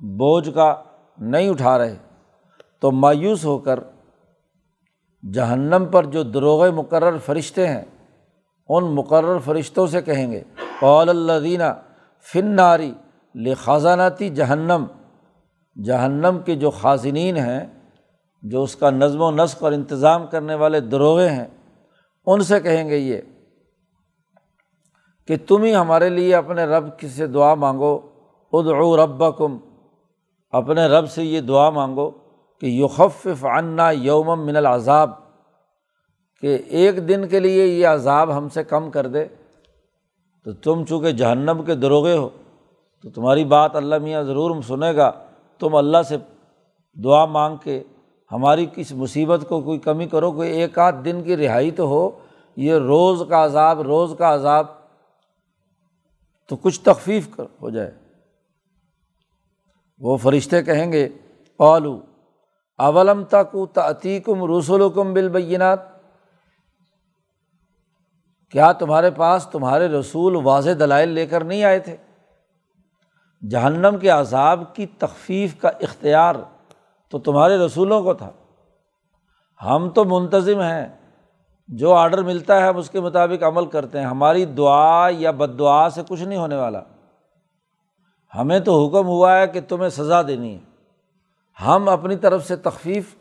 بوجھ 0.00 0.48
کا 0.54 0.74
نہیں 1.18 1.48
اٹھا 1.48 1.76
رہے، 1.78 1.94
تو 2.80 2.90
مایوس 2.92 3.44
ہو 3.44 3.58
کر 3.58 3.80
جہنم 5.30 5.84
پر 5.90 6.04
جو 6.04 6.22
دروغ 6.22 6.70
مقرر 6.70 7.18
فرشتے 7.18 7.68
ہیں، 7.68 7.82
ان 8.68 8.84
مقرر 8.84 9.38
فرشتوں 9.38 9.86
سے 9.86 10.02
کہیں 10.02 10.32
گے 10.32 10.42
قول 10.80 11.08
اللہ 11.08 11.32
دینہ 11.42 11.72
فن 12.32 12.46
ناری 12.46 12.92
لخذاناتی 13.34 14.28
جہنم۔ 14.28 14.84
جہنم 15.84 16.38
کے 16.44 16.54
جو 16.54 16.70
خاصنین 16.70 17.36
ہیں، 17.36 17.66
جو 18.42 18.62
اس 18.62 18.76
کا 18.76 18.90
نظم 18.90 19.20
و 19.20 19.30
نسق 19.30 19.62
اور 19.62 19.72
انتظام 19.72 20.26
کرنے 20.26 20.54
والے 20.54 20.80
دروغے 20.80 21.30
ہیں، 21.30 21.46
ان 22.26 22.40
سے 22.40 22.60
کہیں 22.60 22.88
گے 22.88 22.96
یہ 22.96 23.20
کہ 25.28 25.36
تم 25.48 25.62
ہی 25.62 25.74
ہمارے 25.74 26.08
لیے 26.08 26.34
اپنے 26.34 26.64
رب 26.64 26.98
کی 26.98 27.08
سے 27.08 27.26
دعا 27.26 27.54
مانگو، 27.54 28.00
ادعو 28.52 28.96
رب 28.96 29.38
کم 29.38 29.58
اپنے 30.50 30.86
رب 30.86 31.10
سے 31.10 31.24
یہ 31.24 31.40
دعا 31.40 31.70
مانگو۔ 31.70 32.10
کہ 32.62 32.66
یخف 32.66 33.44
عنا 33.44 33.90
یوم 33.90 34.46
من 34.46 34.56
العذاب، 34.56 35.10
کہ 36.40 36.58
ایک 36.66 37.08
دن 37.08 37.28
کے 37.28 37.40
لیے 37.40 37.66
یہ 37.66 37.86
عذاب 37.86 38.36
ہم 38.36 38.48
سے 38.48 38.64
کم 38.64 38.90
کر 38.90 39.06
دے۔ 39.06 39.24
تو 40.44 40.52
تم 40.52 40.84
چونکہ 40.84 41.12
جہنم 41.12 41.62
کے 41.66 41.74
دروغے 41.74 42.16
ہو، 42.16 42.28
تو 43.02 43.10
تمہاری 43.10 43.44
بات 43.44 43.76
اللہ 43.76 43.98
میاں 43.98 44.22
ضرور 44.22 44.62
سنے 44.62 44.96
گا۔ 44.96 45.10
تم 45.58 45.74
اللہ 45.74 46.02
سے 46.08 46.16
دعا 47.04 47.24
مانگ 47.24 47.56
کے 47.56 47.82
ہماری 48.32 48.66
کس 48.74 48.92
مصیبت 48.92 49.40
کو 49.48 49.60
کوئی 49.60 49.78
کمی 49.78 50.06
کرو، 50.08 50.32
کوئی 50.32 50.50
ایک 50.50 50.78
آدھ 50.78 51.04
دن 51.04 51.22
کی 51.22 51.36
رہائی 51.36 51.70
تو 51.70 51.86
ہو، 51.86 52.10
یہ 52.56 52.74
روز 52.74 53.22
کا 53.28 53.44
عذاب، 53.44 53.80
روز 53.80 54.14
کا 54.18 54.34
عذاب، 54.34 54.66
تو 56.48 56.56
کچھ 56.56 56.80
تخفیف 56.80 57.36
کر، 57.36 57.44
ہو 57.62 57.70
جائے۔ 57.70 57.90
وہ 59.98 60.16
فرشتے 60.16 60.62
کہیں 60.62 60.92
گے 60.92 61.08
اولو 61.56 62.00
اولم 62.82 63.24
تک 63.24 63.56
تعتیکم 63.72 64.56
رسول 64.56 64.92
کم 64.94 65.12
بالبینات؟ 65.12 65.78
کیا 68.50 68.72
تمہارے 68.72 69.10
پاس 69.10 69.48
تمہارے 69.52 69.88
رسول 69.88 70.36
واضح 70.36 70.70
دلائل 70.78 71.08
لے 71.08 71.26
کر 71.26 71.44
نہیں 71.44 71.64
آئے 71.64 71.78
تھے؟ 71.78 71.96
جہنم 73.50 73.96
کے 74.00 74.08
عذاب 74.08 74.74
کی 74.74 74.86
تخفیف 74.86 75.60
کا 75.60 75.68
اختیار 75.68 76.34
تو 77.10 77.18
تمہارے 77.18 77.58
رسولوں 77.58 78.02
کو 78.02 78.14
تھا۔ 78.14 78.30
ہم 79.64 79.90
تو 79.90 80.04
منتظم 80.04 80.60
ہیں۔ 80.60 80.88
جو 81.68 81.94
آڈر 81.94 82.22
ملتا 82.22 82.62
ہے 82.62 82.66
ہم 82.66 82.76
اس 82.76 82.90
کے 82.90 83.00
مطابق 83.00 83.42
عمل 83.42 83.66
کرتے 83.66 83.98
ہیں۔ 83.98 84.06
ہماری 84.06 84.44
دعا 84.44 85.08
یا 85.10 85.30
بد 85.30 85.58
دعا 85.58 85.90
سے 85.90 86.02
کچھ 86.08 86.22
نہیں 86.22 86.38
ہونے 86.38 86.56
والا۔ 86.56 86.80
ہمیں 88.38 88.60
تو 88.60 88.86
حکم 88.86 89.06
ہوا 89.06 89.38
ہے 89.38 89.46
کہ 89.46 89.60
تمہیں 89.68 89.90
سزا 89.90 90.22
دینی 90.22 90.54
ہے۔ 90.54 90.71
ہم 91.66 91.88
اپنی 91.88 92.16
طرف 92.16 92.46
سے 92.46 92.56
تخفیف، 92.56 93.14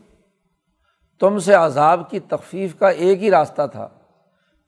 تم 1.19 1.39
سے 1.39 1.53
عذاب 1.53 2.09
کی 2.09 2.19
تخفیف 2.19 2.75
کا 2.75 2.89
ایک 2.89 3.23
ہی 3.23 3.31
راستہ 3.31 3.61
تھا 3.71 3.87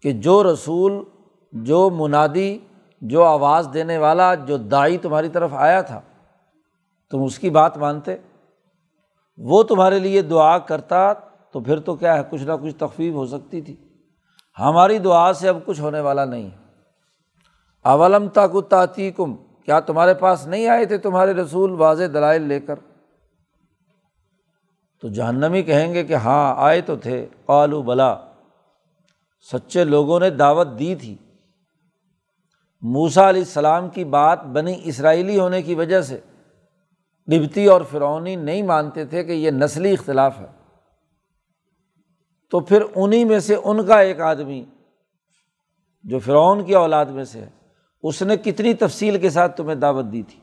کہ 0.01 0.11
جو 0.11 0.53
رسول، 0.53 1.03
جو 1.51 1.89
منادی، 1.89 2.59
جو 3.01 3.23
آواز 3.23 3.69
دینے 3.73 3.97
والا، 3.97 4.35
جو 4.35 4.57
دائی 4.57 4.97
تمہاری 4.97 5.29
طرف 5.29 5.49
آیا 5.53 5.81
تھا، 5.81 6.01
تم 7.11 7.23
اس 7.23 7.39
کی 7.39 7.49
بات 7.49 7.77
مانتے؟ 7.77 8.15
وہ 9.37 9.63
تمہارے 9.63 9.99
لیے 9.99 10.21
دعا 10.21 10.57
کرتا 10.57 11.13
تو 11.51 11.59
پھر 11.59 11.79
تو 11.79 11.95
کیا 11.95 12.17
ہے، 12.17 12.23
کچھ 12.29 12.43
نہ 12.43 12.51
کچھ 12.61 12.75
تخفیف 12.75 13.13
ہو 13.13 13.25
سکتی 13.25 13.61
تھی۔ 13.61 13.75
ہماری 14.59 14.99
دعا 14.99 15.33
سے 15.33 15.49
اب 15.49 15.57
کچھ 15.65 15.81
ہونے 15.81 15.99
والا 15.99 16.25
نہیں۔ 16.25 16.49
ہے 16.49 16.57
اولم 17.83 18.27
تاکتی 18.27 19.11
کم، 19.11 19.35
کیا 19.35 19.79
تمہارے 19.79 20.13
پاس 20.13 20.47
نہیں 20.47 20.67
آئے 20.67 20.85
تھے 20.85 20.97
تمہارے 20.97 21.33
رسول 21.33 21.71
واضح 21.71 22.03
دلائل 22.13 22.41
لے 22.41 22.59
کر؟ 22.59 22.75
تو 25.03 25.09
جہنمی 25.09 25.63
کہیں 25.63 25.93
گے 25.93 26.03
کہ 26.03 26.13
ہاں 26.13 26.55
آئے 26.57 26.81
تو 26.81 26.95
تھے۔ 26.95 27.27
قالو 27.45 27.81
بلا۔ 27.81 28.15
سچے 29.51 29.83
لوگوں 29.83 30.19
نے 30.19 30.29
دعوت 30.29 30.67
دی 30.79 30.95
تھی۔ 30.95 31.17
موسا 32.81 33.29
علیہ 33.29 33.41
السلام 33.41 33.89
کی 33.89 34.03
بات 34.03 34.43
بنی 34.43 34.81
اسرائیلی 34.83 35.39
ہونے 35.39 35.61
کی 35.61 35.75
وجہ 35.75 36.01
سے۔ 36.01 36.19
نبتی 37.33 37.65
اور 37.65 37.81
فرعونی 37.81 38.35
نہیں 38.35 38.63
مانتے 38.63 39.05
تھے 39.05 39.23
کہ 39.23 39.31
یہ 39.31 39.51
نسلی 39.51 39.93
اختلاف 39.93 40.39
ہے۔ 40.39 40.45
تو 42.51 42.59
پھر 42.59 42.83
انہیں 42.95 43.25
میں 43.25 43.39
سے 43.39 43.55
ان 43.63 43.85
کا 43.85 43.99
ایک 43.99 44.21
آدمی 44.21 44.65
جو 46.03 46.19
فرعون 46.19 46.65
کی 46.65 46.75
اولاد 46.75 47.05
میں 47.05 47.23
سے 47.23 47.41
ہے، 47.41 47.49
اس 48.03 48.21
نے 48.21 48.37
کتنی 48.37 48.73
تفصیل 48.73 49.19
کے 49.19 49.29
ساتھ 49.29 49.57
تمہیں 49.57 49.75
دعوت 49.75 50.05
دی 50.11 50.21
تھی؟ 50.21 50.42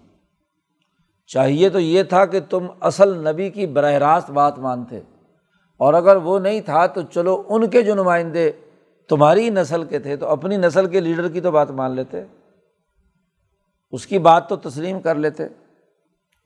چاہیے 1.33 1.69
تو 1.69 1.81
یہ 1.81 2.03
تھا 2.03 2.27
کہ 2.27 2.41
تم 2.51 2.67
اصل 2.81 3.29
نبی 3.29 3.51
کی 3.51 3.67
براہ 3.67 3.93
راست 3.93 4.31
بات 4.31 4.59
مانتے۔ 4.59 4.97
اور 5.77 5.95
اگر 5.95 6.17
وہ 6.17 6.39
نہیں 6.39 6.61
تھا 6.61 6.87
تو 6.87 7.03
چلو 7.03 7.43
ان 7.49 7.71
کے 7.71 7.83
جو 7.83 7.95
نمائندے 7.95 8.53
تمہاری 9.09 9.51
نسل 9.51 9.85
کے 9.85 9.99
تھے 9.99 10.17
تو 10.17 10.27
اپنی 10.27 10.57
نسل 10.57 10.87
کے 10.87 11.01
لیڈر 11.01 11.29
کی 11.29 11.41
تو 11.41 11.51
بات 11.51 11.71
مان 11.71 11.91
لیتے۔ 11.91 12.25
اس 13.91 14.07
کی 14.07 14.19
بات 14.19 14.49
تو 14.49 14.57
تسلیم 14.57 15.01
کر 15.01 15.15
لیتے۔ 15.15 15.45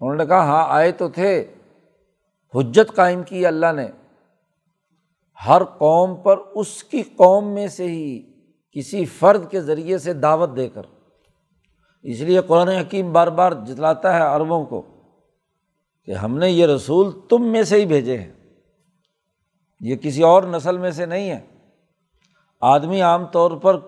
انہوں 0.00 0.14
نے 0.14 0.26
کہا 0.26 0.38
ہاں 0.38 0.66
آئے 0.68 0.92
تو 0.92 1.08
تھے۔ 1.08 1.54
حجت 2.54 2.94
قائم 2.94 3.22
کی 3.22 3.46
اللہ 3.46 3.72
نے۔ 3.76 3.88
ہر 5.48 5.64
قوم 5.64 6.16
پر 6.16 6.36
اس 6.54 6.84
کی 6.84 7.02
قوم 7.02 7.54
میں 7.54 7.66
سے 7.66 7.88
ہی 7.88 8.22
کسی 8.72 9.04
فرد 9.04 9.50
کے 9.50 9.60
ذریعے 9.60 9.98
سے 9.98 10.12
دعوت 10.12 10.56
دے 10.56 10.68
کر۔ 10.68 10.82
اس 12.04 12.20
لیے 12.20 12.40
قرآن 12.40 12.68
حکیم 12.68 13.12
بار 13.12 13.26
بار 13.26 13.52
جتلاتا 13.52 14.14
ہے 14.14 14.20
عربوں 14.20 14.64
کو 14.64 14.82
کہ 16.04 16.12
ہم 16.12 16.38
نے 16.38 16.50
یہ 16.50 16.66
رسول 16.66 17.10
تم 17.28 17.46
میں 17.46 17.62
سے 17.62 17.80
ہی 17.80 17.86
بھیجے 17.86 18.18
ہیں۔ 18.18 18.32
یہ 19.80 19.96
کسی 19.96 20.22
اور 20.22 20.42
نسل 20.42 20.78
میں 20.78 20.90
سے 20.90 21.06
نہیں 21.06 21.30
ہے۔ 21.30 21.40
آدمی 22.60 23.00
عام 23.00 23.24
طور 23.24 23.50
پر 23.50 23.78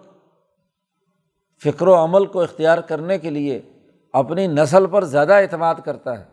فکر 1.65 1.89
و 1.89 2.05
عمل 2.05 2.27
کو 2.27 2.41
اختیار 2.41 2.79
کرنے 2.79 3.19
کے 3.19 3.31
لیے 3.31 3.63
اپنی 4.13 4.47
نسل 4.47 4.87
پر 4.87 5.05
زیادہ 5.05 5.33
اعتماد 5.33 5.75
کرتا 5.85 6.19
ہے۔ 6.19 6.25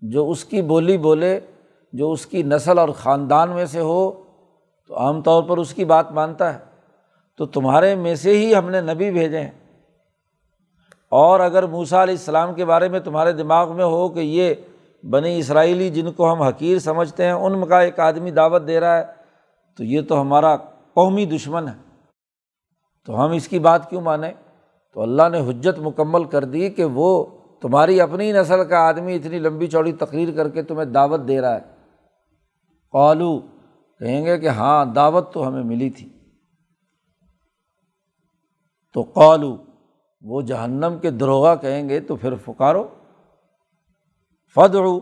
جو 0.00 0.30
اس 0.30 0.44
کی 0.44 0.62
بولی 0.62 0.98
بولے، 0.98 1.40
جو 1.92 2.12
اس 2.12 2.26
کی 2.26 2.42
نسل 2.42 2.78
اور 2.78 2.88
خاندان 2.88 3.50
میں 3.50 3.66
سے 3.66 3.80
ہو، 3.80 4.22
تو 4.86 4.98
عام 4.98 5.22
طور 5.22 5.42
پر 5.42 5.58
اس 5.58 5.74
کی 5.74 5.84
بات 5.84 6.12
مانتا 6.12 6.54
ہے۔ 6.54 6.58
تو 7.38 7.46
تمہارے 7.46 7.94
میں 7.94 8.14
سے 8.14 8.38
ہی 8.38 8.54
ہم 8.54 8.70
نے 8.70 8.80
نبی 8.80 9.10
بھیجے 9.10 9.40
ہیں۔ 9.40 9.63
اور 11.16 11.40
اگر 11.40 11.66
موسا 11.66 12.02
علیہ 12.02 12.14
السلام 12.14 12.54
کے 12.54 12.64
بارے 12.64 12.88
میں 12.88 13.00
تمہارے 13.00 13.32
دماغ 13.32 13.76
میں 13.76 13.84
ہو 13.84 14.08
کہ 14.08 14.20
یہ 14.20 14.54
بنی 15.10 15.38
اسرائیلی 15.38 15.90
جن 15.90 16.12
کو 16.12 16.32
ہم 16.32 16.42
حقیر 16.42 16.78
سمجھتے 16.78 17.24
ہیں، 17.24 17.32
ان 17.32 17.68
کا 17.68 17.80
ایک 17.80 18.00
آدمی 18.00 18.30
دعوت 18.30 18.66
دے 18.66 18.80
رہا 18.80 18.98
ہے، 18.98 19.04
تو 19.76 19.84
یہ 19.84 20.00
تو 20.08 20.20
ہمارا 20.20 20.56
قومی 20.94 21.26
دشمن 21.26 21.68
ہے۔ 21.68 22.02
تو 23.06 23.24
ہم 23.24 23.30
اس 23.30 23.48
کی 23.48 23.58
بات 23.58 23.90
کیوں 23.90 24.00
مانیں؟ 24.00 24.32
تو 24.94 25.02
اللہ 25.02 25.22
نے 25.32 25.40
حجت 25.40 25.78
مکمل 25.78 26.24
کر 26.24 26.44
دی 26.44 26.70
کہ 26.70 26.84
وہ 26.84 27.24
تمہاری 27.60 28.00
اپنی 28.00 28.32
نسل 28.32 28.68
کا 28.68 28.78
آدمی 28.78 29.14
اتنی 29.14 29.38
لمبی 29.38 29.66
چوڑی 29.66 29.92
تقریر 29.92 30.28
کر 30.36 30.48
کے 30.48 30.62
تمہیں 30.62 30.84
دعوت 30.84 31.20
دے 31.28 31.40
رہا 31.40 31.54
ہے۔ 31.54 31.60
قالو، 32.92 33.38
کہیں 33.98 34.24
گے 34.24 34.38
کہ 34.38 34.48
ہاں 34.48 34.84
دعوت 34.84 35.32
تو 35.32 35.48
ہمیں 35.48 35.64
ملی 35.64 35.90
تھی۔ 35.90 36.08
تو 38.94 39.02
قالو 39.02 39.56
وہ 40.24 40.42
جہنم 40.42 40.96
کے 41.02 41.10
دروغہ 41.10 41.54
کہیں 41.60 41.88
گے 41.88 42.00
تو 42.00 42.16
پھر 42.16 42.34
پکارو۔ 42.34 42.88
فدعو 44.54 44.98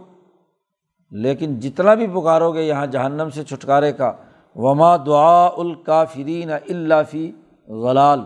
لیکن 1.11 1.61
جتنا 1.61 1.94
بھی 1.94 2.06
پکارو 2.06 2.52
گے 2.52 2.62
یہاں 2.62 2.87
جہنم 2.87 3.30
سے 3.30 3.44
چھٹکارے 3.44 3.92
کا۔ 3.92 4.12
وما 4.54 4.96
دعا 4.96 5.46
الکافرین 5.46 6.50
اللہ 6.50 6.94
فی 7.11 7.32
غلال۔ 7.68 8.20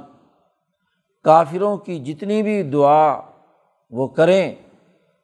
کافروں 1.24 1.76
کی 1.76 1.98
جتنی 1.98 2.42
بھی 2.42 2.62
دعا 2.62 3.20
وہ 3.90 4.08
کریں، 4.08 4.54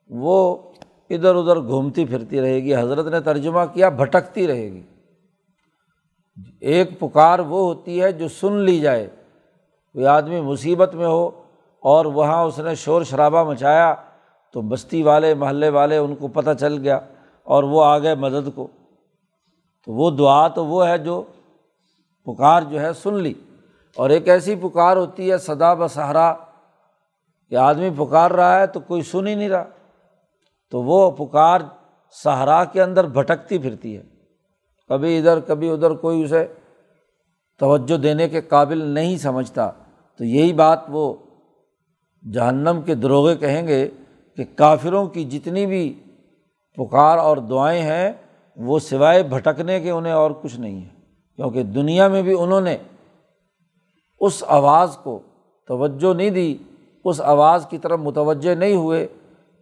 وہ 0.08 0.56
ادھر 1.11 1.35
ادھر 1.35 1.61
گھومتی 1.61 2.04
پھرتی 2.04 2.40
رہے 2.40 2.62
گی۔ 2.62 2.76
حضرت 2.76 3.06
نے 3.06 3.20
ترجمہ 3.20 3.61
کیا، 3.72 3.88
بھٹکتی 3.88 4.46
رہے 4.46 4.72
گی۔ 4.72 4.82
ایک 6.61 7.00
پکار 7.00 7.38
وہ 7.38 7.74
ہوتی 7.74 8.02
ہے 8.02 8.12
جو 8.12 8.28
سن 8.28 8.52
لی 8.52 8.80
جائے۔ 8.80 9.11
کوئی 9.92 10.06
آدمی 10.06 10.40
مصیبت 10.40 10.94
میں 10.94 11.06
ہو 11.06 11.41
اور 11.83 12.05
وہاں 12.05 12.45
اس 12.45 12.59
نے 12.59 12.75
شور 12.75 13.03
شرابہ 13.03 13.45
مچایا 13.45 13.95
تو 14.53 14.61
بستی 14.61 15.03
والے، 15.03 15.35
محلے 15.35 15.68
والے 15.68 15.97
ان 15.97 16.14
کو 16.14 16.29
پتہ 16.29 16.51
چل 16.61 16.79
گیا 16.79 17.01
اور 17.42 17.62
وہ 17.62 17.85
آ 17.85 17.99
گئے 17.99 18.14
مدد 18.14 18.49
کو۔ 18.55 18.66
تو 19.87 19.92
وہ 19.92 20.11
دعا 20.11 20.49
تو 20.49 20.66
وہ 20.66 20.87
ہے 20.87 20.99
جو 20.99 21.23
پکار 22.25 22.62
جو 22.62 22.81
ہے 22.81 22.92
سن 22.92 23.14
لی۔ 23.14 23.35
اور 23.97 24.11
ایک 24.11 24.29
ایسی 24.29 24.55
پکار 24.55 24.97
ہوتی 24.97 25.31
ہے 25.31 25.38
سدا 25.38 25.75
بصحرا 25.75 26.35
کہ 27.49 27.57
آدمی 27.57 27.90
پکار 27.90 28.31
رہا 28.31 28.59
ہے 28.59 28.66
تو 28.66 28.81
کوئی 28.81 29.03
سن 29.03 29.27
ہی 29.27 29.35
نہیں 29.35 29.49
رہا۔ 29.49 29.64
تو 30.71 30.83
وہ 30.83 31.11
پکار 31.11 31.61
صحرا 32.25 32.64
کے 32.64 32.83
اندر 32.83 33.07
بھٹکتی 33.07 33.59
پھرتی 33.59 33.97
ہے۔ 33.97 34.03
کبھی 34.88 35.18
ادھر 35.18 35.40
کبھی 35.40 35.71
ادھر 35.71 35.90
کوئی 35.90 36.25
اسے 36.25 36.47
توجہ 37.59 37.97
دینے 37.97 38.29
کے 38.29 38.40
قابل 38.40 38.79
نہیں 38.79 39.16
سمجھتا۔ 39.16 39.71
تو 40.16 40.25
یہی 40.25 40.53
بات 40.53 40.81
وہ 40.88 41.14
جہنم 42.22 42.80
کے 42.87 42.94
دروغے 42.94 43.37
کہیں 43.37 43.66
گے 43.66 43.88
کہ 44.37 44.44
کافروں 44.56 45.06
کی 45.06 45.24
جتنی 45.24 45.66
بھی 45.66 46.02
پکار 46.76 47.18
اور 47.18 47.37
دعائیں 47.37 47.82
ہیں، 47.82 48.12
وہ 48.56 48.78
سوائے 48.78 49.22
بھٹکنے 49.22 49.80
کے 49.80 49.90
انہیں 49.90 50.12
اور 50.12 50.30
کچھ 50.42 50.61
نہیں 50.61 50.82
ہے 50.82 50.88
کیونکہ 51.37 51.62
دنیا 51.62 52.08
میں 52.08 52.22
بھی 52.22 52.35
انہوں 52.38 52.61
نے 52.61 52.76
اس 54.20 54.44
آواز 54.46 54.98
کو 55.02 55.18
توجہ 55.66 56.14
نہیں 56.14 56.30
دی، 56.30 56.56
اس 57.04 57.20
آواز 57.20 57.66
کی 57.70 57.78
طرف 57.78 57.98
متوجہ 57.98 58.54
نہیں 58.54 58.74
ہوئے 58.74 59.06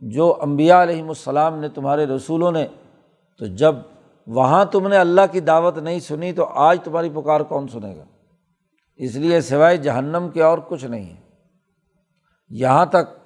جو 0.00 0.36
امبیا 0.42 0.82
علیہم 0.82 1.08
السلام 1.08 1.58
نے 1.58 1.68
تمہارے 1.68 2.06
رسولوں 2.06 2.52
نے۔ 2.52 2.66
تو 3.38 3.46
جب 3.46 3.74
وہاں 4.26 4.64
تم 4.64 4.88
نے 4.88 4.96
اللہ 4.96 5.20
کی 5.32 5.40
دعوت 5.40 5.78
نہیں 5.78 5.98
سنی، 5.98 6.32
تو 6.32 6.44
آج 6.44 6.78
تمہاری 6.84 7.10
پکار 7.14 7.40
کون 7.40 7.68
سنے 7.68 7.96
گا؟ 7.96 8.04
اس 8.96 9.16
لیے 9.16 9.40
سوائے 9.40 9.76
جہنم 9.76 10.28
کے 10.34 10.42
اور 10.42 10.58
کچھ 10.68 10.84
نہیں 10.84 11.04
ہے 11.04 11.29
یہاں 12.50 12.86
تک 12.86 13.20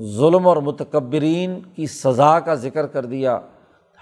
ظلم 0.00 0.48
اور 0.48 0.56
متکبرین 0.56 1.60
کی 1.74 1.86
سزا 1.86 2.40
کا 2.40 2.54
ذکر 2.54 2.86
کر 2.86 3.04
دیا۔ 3.04 3.40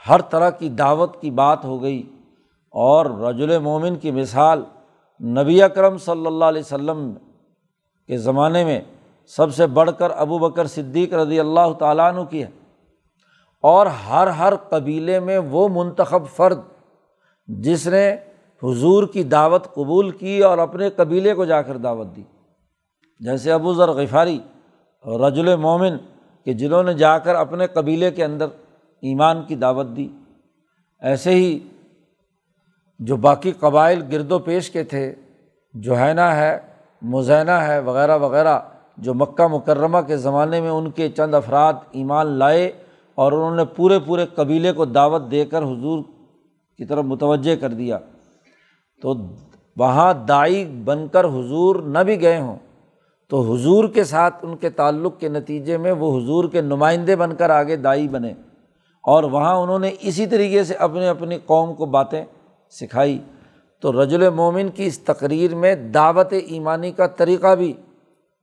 ہر 0.09 0.21
طرح 0.21 0.51
کی 0.51 0.69
دعوت 0.69 1.21
کی 1.21 1.31
بات 1.31 1.65
ہو 1.65 1.83
گئی۔ 1.83 2.03
اور 2.71 3.07
رجل 3.07 3.59
مومن 3.59 3.97
کی 3.97 4.11
مثال 4.11 4.65
نبی 5.25 5.63
اکرم 5.63 5.99
صلی 5.99 6.27
اللہ 6.27 6.45
علیہ 6.45 6.61
وسلم 6.61 7.13
کے 8.07 8.17
زمانے 8.17 8.65
میں 8.65 8.81
سب 9.27 9.55
سے 9.55 9.67
بڑھ 9.67 9.91
کر 9.99 10.11
ابو 10.11 10.39
بکر 10.39 10.67
صدیق 10.67 11.15
رضی 11.15 11.41
اللہ 11.41 11.73
تعالیٰ 11.79 12.15
عنہ 12.15 12.25
کی 12.25 12.43
ہے۔ 12.43 12.51
اور 13.63 13.87
ہر 13.87 14.27
ہر 14.27 14.57
قبیلے 14.57 15.21
میں 15.21 15.39
وہ 15.39 15.69
منتخب 15.69 16.23
فرد 16.37 16.61
جس 17.47 17.87
نے 17.87 18.17
حضور 18.63 19.07
کی 19.07 19.23
دعوت 19.23 19.75
قبول 19.75 20.11
کی 20.11 20.43
اور 20.43 20.59
اپنے 20.59 20.91
قبیلے 20.91 21.35
کو 21.35 21.45
جا 21.45 21.63
کر 21.63 21.77
دعوت 21.77 22.07
دی۔ 22.17 22.23
جیسے 23.21 23.53
ابو 23.53 23.75
ذر 23.75 23.89
غفاری 23.89 24.39
اور 25.03 25.21
رجل 25.21 25.57
مومن 25.57 25.97
کہ 26.45 26.53
جنہوں 26.53 26.83
نے 26.83 26.95
جا 26.95 27.19
کر 27.19 27.35
اپنے 27.35 27.67
قبیلے 27.67 28.11
کے 28.11 28.25
اندر 28.25 28.47
ایمان 29.03 29.43
کی 29.43 29.55
دعوت 29.55 29.87
دی۔ 29.97 30.09
ایسے 31.01 31.31
ہی 31.31 31.59
جو 32.99 33.17
باقی 33.17 33.53
قبائل 33.53 34.03
گرد 34.13 34.33
و 34.33 34.39
پیش 34.39 34.71
کے 34.71 34.85
تھے، 34.85 35.15
جوہینہ 35.75 36.21
ہے، 36.21 36.59
مزینہ 37.03 37.51
ہے 37.51 37.79
وغیرہ 37.79 38.19
وغیرہ، 38.19 38.61
جو 38.97 39.15
مکہ 39.15 39.47
مکرمہ 39.47 39.99
کے 40.07 40.17
زمانے 40.17 40.61
میں 40.61 40.71
ان 40.71 40.91
کے 40.91 41.09
چند 41.09 41.35
افراد 41.35 41.73
ایمان 41.91 42.27
لائے 42.27 42.73
اور 43.15 43.33
انہوں 43.33 43.57
نے 43.57 43.65
پورے 43.65 43.99
پورے 43.99 44.27
قبیلے 44.27 44.73
کو 44.73 44.85
دعوت 44.85 45.31
دے 45.31 45.45
کر 45.45 45.63
حضور 45.63 46.05
کی 46.79 46.85
طرف 46.85 47.05
متوجہ 47.05 47.57
کر 47.57 47.69
دیا۔ 47.69 47.99
تو 49.03 49.15
وہاں 49.77 50.15
دائی 50.15 50.65
بن 50.85 51.09
کر 51.09 51.25
حضور 51.25 51.77
نہ 51.77 51.99
بھی 51.99 52.21
گئے 52.21 52.41
ہوں۔ 52.41 52.57
تو 53.31 53.55
حضور 53.55 53.89
کے 53.89 54.05
ساتھ 54.05 54.35
ان 54.43 54.57
کے 54.57 54.71
تعلق 54.71 55.21
کے 55.21 55.29
نتیجے 55.29 55.77
میں 55.77 55.93
وہ 55.93 56.19
حضور 56.19 56.45
کے 56.49 56.61
نمائندے 56.61 57.17
بن 57.17 57.35
کر 57.35 57.51
آگے 57.51 57.77
دائی 57.77 58.09
بنے 58.09 58.33
اور 59.03 59.25
وہاں 59.25 59.57
انہوں 59.57 59.79
نے 59.79 59.91
اسی 60.01 60.27
طریقے 60.27 60.65
سے 60.65 60.75
اپنے 60.75 61.09
اپنی 61.09 61.39
قوم 61.47 61.75
کو 61.75 61.87
باتیں 61.87 62.25
سکھائی۔ 62.71 63.19
تو 63.81 64.03
رجل 64.03 64.31
مومن 64.31 64.69
کی 64.69 64.85
اس 64.85 64.99
تقریر 64.99 65.55
میں 65.55 65.75
دعوت 65.75 66.35
ایمانی 66.47 66.93
کا 66.93 67.07
طریقہ 67.07 67.55
بھی 67.55 67.73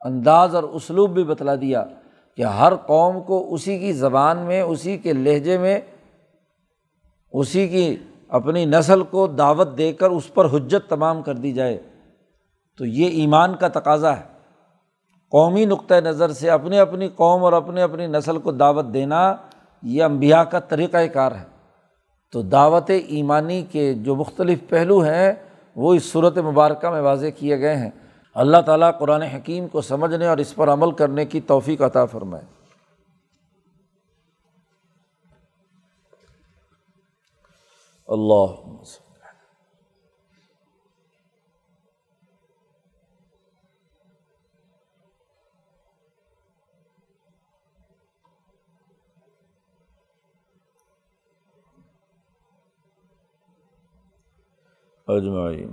انداز 0.01 0.55
اور 0.55 0.63
اسلوب 0.63 1.09
بھی 1.09 1.23
بتلا 1.23 1.55
دیا 1.55 1.85
کہ 2.37 2.41
ہر 2.41 2.75
قوم 2.75 3.21
کو 3.21 3.53
اسی 3.53 3.79
کی 3.79 3.93
زبان 3.93 4.37
میں، 4.37 4.61
اسی 4.61 4.97
کے 4.97 5.13
لہجے 5.13 5.57
میں، 5.57 5.81
اسی 7.33 7.67
کی 7.67 7.95
اپنی 8.27 8.65
نسل 8.65 9.03
کو 9.03 9.27
دعوت 9.27 9.77
دے 9.77 9.93
کر 9.93 10.09
اس 10.09 10.33
پر 10.33 10.45
حجت 10.45 10.89
تمام 10.89 11.21
کر 11.21 11.33
دی 11.33 11.51
جائے۔ 11.51 11.77
تو 12.77 12.85
یہ 12.85 13.07
ایمان 13.07 13.55
کا 13.55 13.67
تقاضا 13.67 14.17
ہے۔ 14.17 14.36
قومی 15.31 15.65
نقطۂ 15.65 15.95
نظر 15.95 16.33
سے 16.33 16.49
اپنی 16.49 16.79
اپنی 16.79 17.07
قوم 17.07 17.43
اور 17.43 17.53
اپنے 17.53 17.81
اپنی 17.81 18.07
نسل 18.07 18.39
کو 18.39 18.51
دعوت 18.51 18.85
دینا 18.93 19.35
یہ 19.83 20.03
امبیا 20.03 20.43
کا 20.43 20.59
طریقۂ 20.59 20.97
کار 21.13 21.31
ہے۔ 21.31 21.43
تو 22.31 22.41
دعوت 22.41 22.91
ایمانی 23.07 23.61
کے 23.71 23.93
جو 23.93 24.15
مختلف 24.15 24.59
پہلو 24.69 24.99
ہیں 24.99 25.33
وہ 25.75 25.93
اس 25.93 26.11
صورت 26.11 26.37
مبارکہ 26.37 26.89
میں 26.89 27.01
واضح 27.01 27.27
کیے 27.37 27.59
گئے 27.59 27.75
ہیں۔ 27.75 27.89
اللہ 28.35 28.57
تعالیٰ 28.65 28.91
قرآن 28.99 29.21
حکیم 29.21 29.67
کو 29.67 29.81
سمجھنے 29.81 30.27
اور 30.27 30.37
اس 30.37 30.55
پر 30.55 30.73
عمل 30.73 30.91
کرنے 30.91 31.25
کی 31.25 31.41
توفیق 31.41 31.81
عطا 31.81 32.05
فرمائے۔ 32.05 32.43
اللہ 38.07 38.45
اجمعین 55.09 55.69